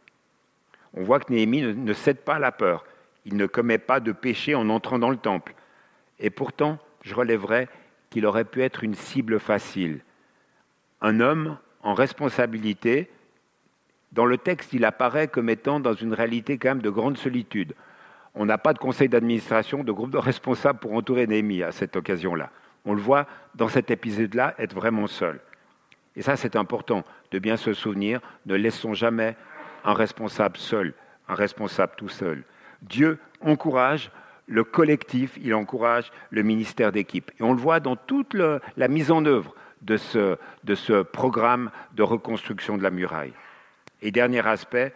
On 0.95 1.03
voit 1.03 1.21
que 1.21 1.33
Néhémie 1.33 1.63
ne, 1.63 1.93
cède 1.93 2.21
pas 2.21 2.37
à 2.37 2.39
la 2.39 2.53
peur. 2.53 2.85
Il 3.25 3.37
ne 3.37 3.47
commet 3.47 3.79
pas 3.79 4.01
de 4.01 4.13
péché 4.13 4.55
en 4.55 4.69
entrant 4.71 4.99
dans 4.99 5.11
le 5.11 5.17
temple. 5.17 5.55
Et 6.19 6.31
pourtant, 6.31 6.79
je 7.03 7.15
relèverais 7.15 7.69
qu'il 8.11 8.27
aurait 8.27 8.45
pu 8.45 8.63
être 8.63 8.83
une 8.83 8.95
cible 8.95 9.39
facile. 9.39 10.01
Un 11.01 11.21
homme 11.21 11.59
en 11.83 11.95
responsabilité, 11.95 13.11
dans 14.13 14.25
le 14.25 14.39
texte, 14.39 14.73
il 14.73 14.85
apparaît 14.85 15.29
comme 15.29 15.51
étant 15.51 15.81
dans 15.81 15.93
une 15.93 16.15
réalité 16.15 16.57
quand 16.57 16.71
même 16.71 16.83
de 16.83 16.91
grande 16.91 17.19
solitude. 17.19 17.75
On 18.35 18.47
n'a 18.47 18.59
pas 18.59 18.73
de 18.73 18.79
conseil 18.79 19.09
d'administration, 19.09 19.85
de 19.85 19.93
groupe 19.93 20.11
de 20.11 20.19
responsables 20.19 20.79
pour 20.79 20.95
entourer 20.95 21.27
Néhémie 21.27 21.63
à 21.63 21.73
cette 21.73 21.97
occasion-là. 21.97 22.51
On 22.85 22.95
le 22.95 23.01
voit 23.01 23.27
dans 23.55 23.69
cet 23.69 23.91
épisode-là 23.91 24.55
être 24.59 24.75
vraiment 24.75 25.07
seul. 25.07 25.41
Et 26.17 26.23
ça, 26.23 26.37
c'est 26.37 26.57
important 26.57 27.05
de 27.31 27.39
bien 27.39 27.57
se 27.57 27.73
souvenir. 27.73 28.21
Ne 28.47 28.55
laissons 28.55 28.95
jamais 28.95 29.37
un 29.85 29.95
responsable 29.95 30.57
seul, 30.57 30.95
un 31.29 31.35
responsable 31.35 31.93
tout 31.97 32.09
seul. 32.09 32.45
Dieu 32.83 33.19
encourage 33.41 34.11
le 34.49 34.65
collectif, 34.65 35.39
il 35.43 35.55
encourage 35.55 36.11
le 36.31 36.43
ministère 36.43 36.93
d'équipe. 36.93 37.31
Et 37.39 37.43
on 37.43 37.53
le 37.53 37.61
voit 37.61 37.81
dans 37.81 37.97
toute 37.97 38.35
la 38.35 38.89
mise 38.89 39.11
en 39.11 39.25
œuvre 39.25 39.55
de 39.83 39.97
ce, 39.97 40.39
de 40.65 40.75
ce 40.75 41.03
programme 41.03 41.71
de 41.95 42.03
reconstruction 42.03 42.79
de 42.79 42.83
la 42.83 42.91
muraille. 42.91 43.33
Et 44.03 44.11
dernier 44.11 44.47
aspect, 44.47 44.95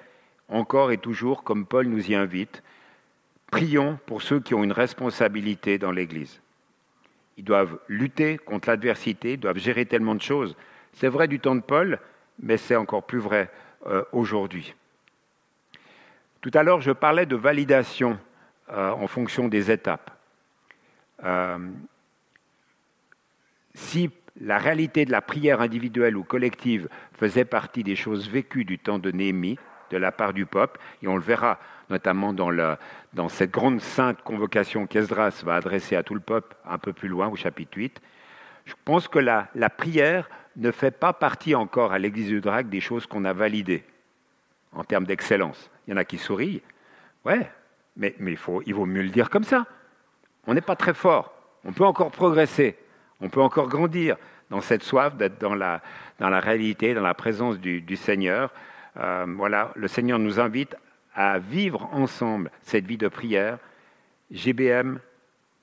encore 0.48 0.92
et 0.92 0.98
toujours, 0.98 1.42
comme 1.42 1.66
Paul 1.66 1.86
nous 1.86 2.10
y 2.10 2.14
invite, 2.14 2.62
prions 3.50 3.98
pour 4.06 4.22
ceux 4.22 4.40
qui 4.40 4.54
ont 4.54 4.64
une 4.64 4.72
responsabilité 4.72 5.78
dans 5.78 5.92
l'Église. 5.92 6.40
Ils 7.36 7.44
doivent 7.44 7.78
lutter 7.88 8.38
contre 8.38 8.68
l'adversité, 8.68 9.32
ils 9.34 9.40
doivent 9.40 9.58
gérer 9.58 9.86
tellement 9.86 10.14
de 10.14 10.22
choses. 10.22 10.56
C'est 10.94 11.08
vrai 11.08 11.28
du 11.28 11.40
temps 11.40 11.54
de 11.54 11.60
Paul, 11.60 11.98
mais 12.42 12.56
c'est 12.56 12.76
encore 12.76 13.04
plus 13.04 13.18
vrai 13.18 13.50
euh, 13.86 14.04
aujourd'hui. 14.12 14.74
Tout 16.40 16.50
à 16.54 16.62
l'heure, 16.62 16.80
je 16.80 16.92
parlais 16.92 17.26
de 17.26 17.36
validation 17.36 18.18
euh, 18.70 18.90
en 18.90 19.06
fonction 19.06 19.48
des 19.48 19.70
étapes. 19.70 20.10
Euh, 21.24 21.58
si 23.74 24.10
la 24.40 24.58
réalité 24.58 25.04
de 25.04 25.10
la 25.10 25.20
prière 25.20 25.60
individuelle 25.60 26.16
ou 26.16 26.24
collective 26.24 26.88
faisait 27.12 27.44
partie 27.44 27.84
des 27.84 27.96
choses 27.96 28.28
vécues 28.28 28.64
du 28.64 28.78
temps 28.78 28.98
de 28.98 29.10
Néhémie, 29.10 29.58
de 29.90 29.96
la 29.96 30.12
part 30.12 30.32
du 30.32 30.46
peuple, 30.46 30.80
et 31.02 31.08
on 31.08 31.16
le 31.16 31.22
verra 31.22 31.58
notamment 31.90 32.32
dans, 32.32 33.28
cette 33.28 33.50
grande 33.50 33.80
sainte 33.80 34.22
convocation 34.22 34.86
qu'Esdras 34.86 35.42
va 35.44 35.56
adresser 35.56 35.96
à 35.96 36.04
tout 36.04 36.14
le 36.14 36.20
peuple 36.20 36.56
un 36.64 36.78
peu 36.78 36.92
plus 36.92 37.08
loin 37.08 37.28
au 37.28 37.36
chapitre 37.36 37.76
8, 37.76 38.00
je 38.64 38.74
pense 38.84 39.08
que 39.08 39.18
la 39.18 39.70
prière 39.70 40.28
ne 40.56 40.70
fait 40.70 40.90
pas 40.90 41.12
partie 41.12 41.54
encore 41.54 41.92
à 41.92 41.98
l'Église 41.98 42.28
du 42.28 42.40
Drac 42.40 42.68
des 42.68 42.80
choses 42.80 43.06
qu'on 43.06 43.24
a 43.24 43.32
validées 43.32 43.84
en 44.72 44.84
termes 44.84 45.04
d'excellence. 45.04 45.70
Il 45.86 45.90
y 45.90 45.94
en 45.94 45.96
a 45.96 46.04
qui 46.04 46.18
sourient. 46.18 46.62
Ouais, 47.24 47.50
mais, 47.96 48.14
il, 48.20 48.36
faut, 48.36 48.62
vaut 48.66 48.86
mieux 48.86 49.02
le 49.02 49.10
dire 49.10 49.30
comme 49.30 49.44
ça. 49.44 49.66
On 50.46 50.54
n'est 50.54 50.60
pas 50.60 50.76
très 50.76 50.94
fort. 50.94 51.34
On 51.64 51.72
peut 51.72 51.84
encore 51.84 52.10
progresser. 52.10 52.76
On 53.20 53.28
peut 53.28 53.40
encore 53.40 53.68
grandir 53.68 54.16
dans 54.48 54.60
cette 54.60 54.82
soif 54.82 55.16
d'être 55.16 55.38
dans 55.38 55.54
la, 55.54 55.82
dans 56.18 56.28
la 56.28 56.40
réalité, 56.40 56.94
dans 56.94 57.02
la 57.02 57.14
présence 57.14 57.58
du, 57.58 57.96
Seigneur. 57.96 58.52
Euh, 58.96 59.26
voilà, 59.36 59.72
le 59.76 59.88
Seigneur 59.88 60.18
nous 60.18 60.40
invite 60.40 60.76
à 61.14 61.38
vivre 61.38 61.88
ensemble 61.92 62.50
cette 62.62 62.86
vie 62.86 62.96
de 62.96 63.08
prière. 63.08 63.58
GBM, 64.30 65.00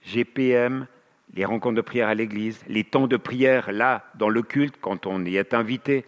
GPM, 0.03 0.87
les 1.33 1.45
rencontres 1.45 1.75
de 1.75 1.81
prière 1.81 2.07
à 2.07 2.15
l'église, 2.15 2.63
les 2.67 2.83
temps 2.83 3.07
de 3.07 3.17
prière 3.17 3.71
là, 3.71 4.05
dans 4.15 4.29
le 4.29 4.41
culte, 4.41 4.75
quand 4.81 5.05
on 5.05 5.23
y 5.25 5.37
est 5.37 5.53
invité. 5.53 6.05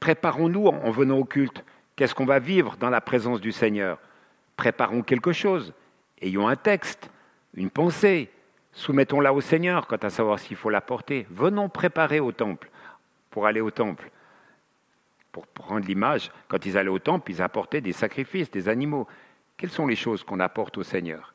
Préparons-nous 0.00 0.66
en 0.66 0.90
venant 0.90 1.18
au 1.18 1.24
culte. 1.24 1.64
Qu'est-ce 1.96 2.14
qu'on 2.14 2.24
va 2.24 2.38
vivre 2.38 2.76
dans 2.78 2.90
la 2.90 3.00
présence 3.00 3.40
du 3.40 3.52
Seigneur? 3.52 3.98
Préparons 4.56 5.02
quelque 5.02 5.32
chose. 5.32 5.72
Ayons 6.20 6.48
un 6.48 6.56
texte, 6.56 7.10
une 7.54 7.70
pensée. 7.70 8.30
Soumettons-la 8.72 9.32
au 9.32 9.40
Seigneur 9.40 9.86
quant 9.86 9.96
à 9.96 10.10
savoir 10.10 10.38
s'il 10.38 10.56
faut 10.56 10.70
la 10.70 10.80
porter. 10.80 11.26
Venons 11.30 11.68
préparer 11.68 12.20
au 12.20 12.32
temple 12.32 12.70
pour 13.30 13.46
aller 13.46 13.60
au 13.60 13.70
temple. 13.70 14.10
Pour 15.30 15.46
prendre 15.46 15.86
l'image, 15.86 16.30
quand 16.48 16.64
ils 16.66 16.76
allaient 16.76 16.88
au 16.88 16.98
temple, 16.98 17.30
ils 17.30 17.42
apportaient 17.42 17.80
des 17.80 17.92
sacrifices, 17.92 18.50
des 18.50 18.68
animaux. 18.68 19.06
Quelles 19.56 19.70
sont 19.70 19.86
les 19.86 19.96
choses 19.96 20.24
qu'on 20.24 20.40
apporte 20.40 20.78
au 20.78 20.82
Seigneur? 20.82 21.34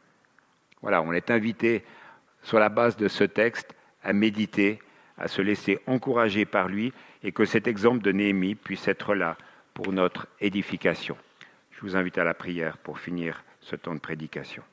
Voilà, 0.81 1.01
on 1.01 1.13
est 1.13 1.31
invité 1.31 1.83
sur 2.43 2.59
la 2.59 2.69
base 2.69 2.97
de 2.97 3.07
ce 3.07 3.23
texte, 3.23 3.75
à 4.03 4.13
méditer, 4.13 4.79
à 5.17 5.27
se 5.27 5.41
laisser 5.41 5.79
encourager 5.87 6.45
par 6.45 6.67
lui, 6.67 6.93
et 7.23 7.31
que 7.31 7.45
cet 7.45 7.67
exemple 7.67 8.01
de 8.03 8.11
Néhémie 8.11 8.55
puisse 8.55 8.87
être 8.87 9.15
là 9.15 9.37
pour 9.73 9.91
notre 9.91 10.27
édification. 10.39 11.17
Je 11.71 11.81
vous 11.81 11.95
invite 11.95 12.17
à 12.17 12.23
la 12.23 12.33
prière 12.33 12.77
pour 12.77 12.99
finir 12.99 13.43
ce 13.61 13.75
temps 13.75 13.93
de 13.93 13.99
prédication. 13.99 14.63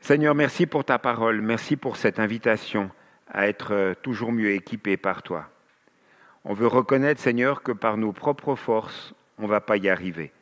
Seigneur, 0.00 0.34
merci 0.34 0.66
pour 0.66 0.84
ta 0.84 0.98
parole, 0.98 1.40
merci 1.40 1.76
pour 1.76 1.96
cette 1.96 2.18
invitation 2.20 2.90
à 3.28 3.48
être 3.48 3.94
toujours 4.02 4.32
mieux 4.32 4.52
équipé 4.52 4.96
par 4.96 5.22
toi. 5.22 5.50
On 6.44 6.54
veut 6.54 6.68
reconnaître, 6.68 7.20
Seigneur, 7.20 7.62
que 7.62 7.72
par 7.72 7.96
nos 7.96 8.12
propres 8.12 8.54
forces, 8.54 9.14
on 9.38 9.42
ne 9.42 9.48
va 9.48 9.60
pas 9.60 9.76
y 9.76 9.88
arriver. 9.88 10.32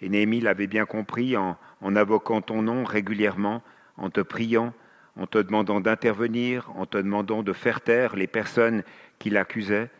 Et 0.00 0.08
Néhémie 0.08 0.40
l'avait 0.40 0.66
bien 0.66 0.86
compris 0.86 1.36
en, 1.36 1.56
en 1.80 1.96
invoquant 1.96 2.40
ton 2.40 2.62
nom 2.62 2.84
régulièrement, 2.84 3.62
en 4.00 4.10
te 4.10 4.20
priant, 4.20 4.72
en 5.16 5.26
te 5.26 5.38
demandant 5.38 5.80
d'intervenir, 5.80 6.70
en 6.74 6.86
te 6.86 6.96
demandant 6.96 7.42
de 7.42 7.52
faire 7.52 7.80
taire 7.80 8.16
les 8.16 8.26
personnes 8.26 8.82
qui 9.18 9.30
l'accusaient. 9.30 9.90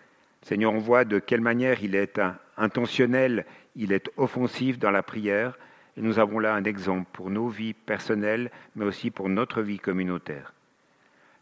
Seigneur, 0.43 0.73
on 0.73 0.79
voit 0.79 1.05
de 1.05 1.19
quelle 1.19 1.43
manière 1.43 1.85
il 1.85 1.95
est 1.95 2.21
intentionnel, 2.57 3.45
il 3.77 3.93
est 3.93 4.11
offensif 4.17 4.79
dans 4.79 4.91
la 4.91 5.03
prière, 5.03 5.59
Et 5.97 6.03
nous 6.03 6.19
avons 6.19 6.39
là 6.39 6.55
un 6.55 6.65
exemple 6.65 7.09
pour 7.13 7.31
nos 7.31 7.49
vies 7.49 7.75
personnelles, 7.75 8.51
mais 8.75 8.85
aussi 8.85 9.11
pour 9.11 9.29
notre 9.29 9.61
vie 9.61 9.79
communautaire. 9.79 10.55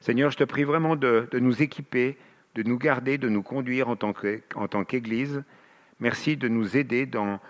Seigneur, 0.00 0.30
je 0.30 0.38
te 0.38 0.44
prie 0.44 0.64
vraiment 0.64 0.96
de, 0.96 1.28
nous 1.32 1.62
équiper, 1.62 2.16
de 2.54 2.62
nous 2.62 2.78
garder, 2.78 3.18
de 3.18 3.28
nous 3.28 3.42
conduire 3.42 3.88
en 3.88 3.96
tant 3.96 4.84
qu'Église. 4.84 5.42
Merci 6.00 6.36
de 6.36 6.48
nous 6.48 6.76
aider 6.76 7.06
dans 7.06 7.40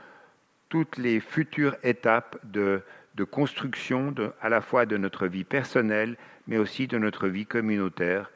toutes 0.69 0.99
les 0.99 1.21
futures 1.21 1.77
étapes 1.83 2.39
de, 2.45 2.83
construction 3.25 4.15
à 4.41 4.49
la 4.49 4.61
fois 4.61 4.87
de 4.87 4.97
notre 4.97 5.27
vie 5.27 5.45
personnelle, 5.45 6.17
mais 6.47 6.59
aussi 6.59 6.87
de 6.87 6.99
notre 6.99 7.29
vie 7.29 7.47
communautaire. 7.47 8.31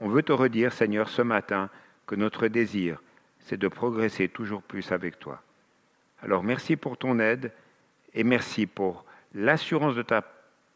On 0.00 0.08
veut 0.08 0.22
te 0.22 0.32
redire, 0.32 0.72
Seigneur, 0.72 1.08
ce 1.08 1.22
matin, 1.22 1.70
que 2.06 2.14
notre 2.14 2.48
désir, 2.48 3.02
c'est 3.38 3.58
de 3.58 3.68
progresser 3.68 4.28
toujours 4.28 4.62
plus 4.62 4.92
avec 4.92 5.18
toi. 5.18 5.42
Alors 6.22 6.42
merci 6.42 6.76
pour 6.76 6.96
ton 6.96 7.18
aide 7.18 7.52
et 8.14 8.24
merci 8.24 8.66
pour 8.66 9.04
l'assurance 9.34 9.94
de 9.94 10.02
ta 10.02 10.24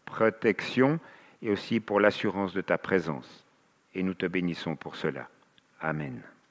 protection 0.04 1.00
et 1.42 1.50
aussi 1.50 1.80
pour 1.80 2.00
l'assurance 2.00 2.54
de 2.54 2.60
ta 2.60 2.78
présence. 2.78 3.44
Et 3.94 4.02
nous 4.02 4.14
te 4.14 4.26
bénissons 4.26 4.76
pour 4.76 4.96
cela. 4.96 5.28
Amen. 5.80 6.22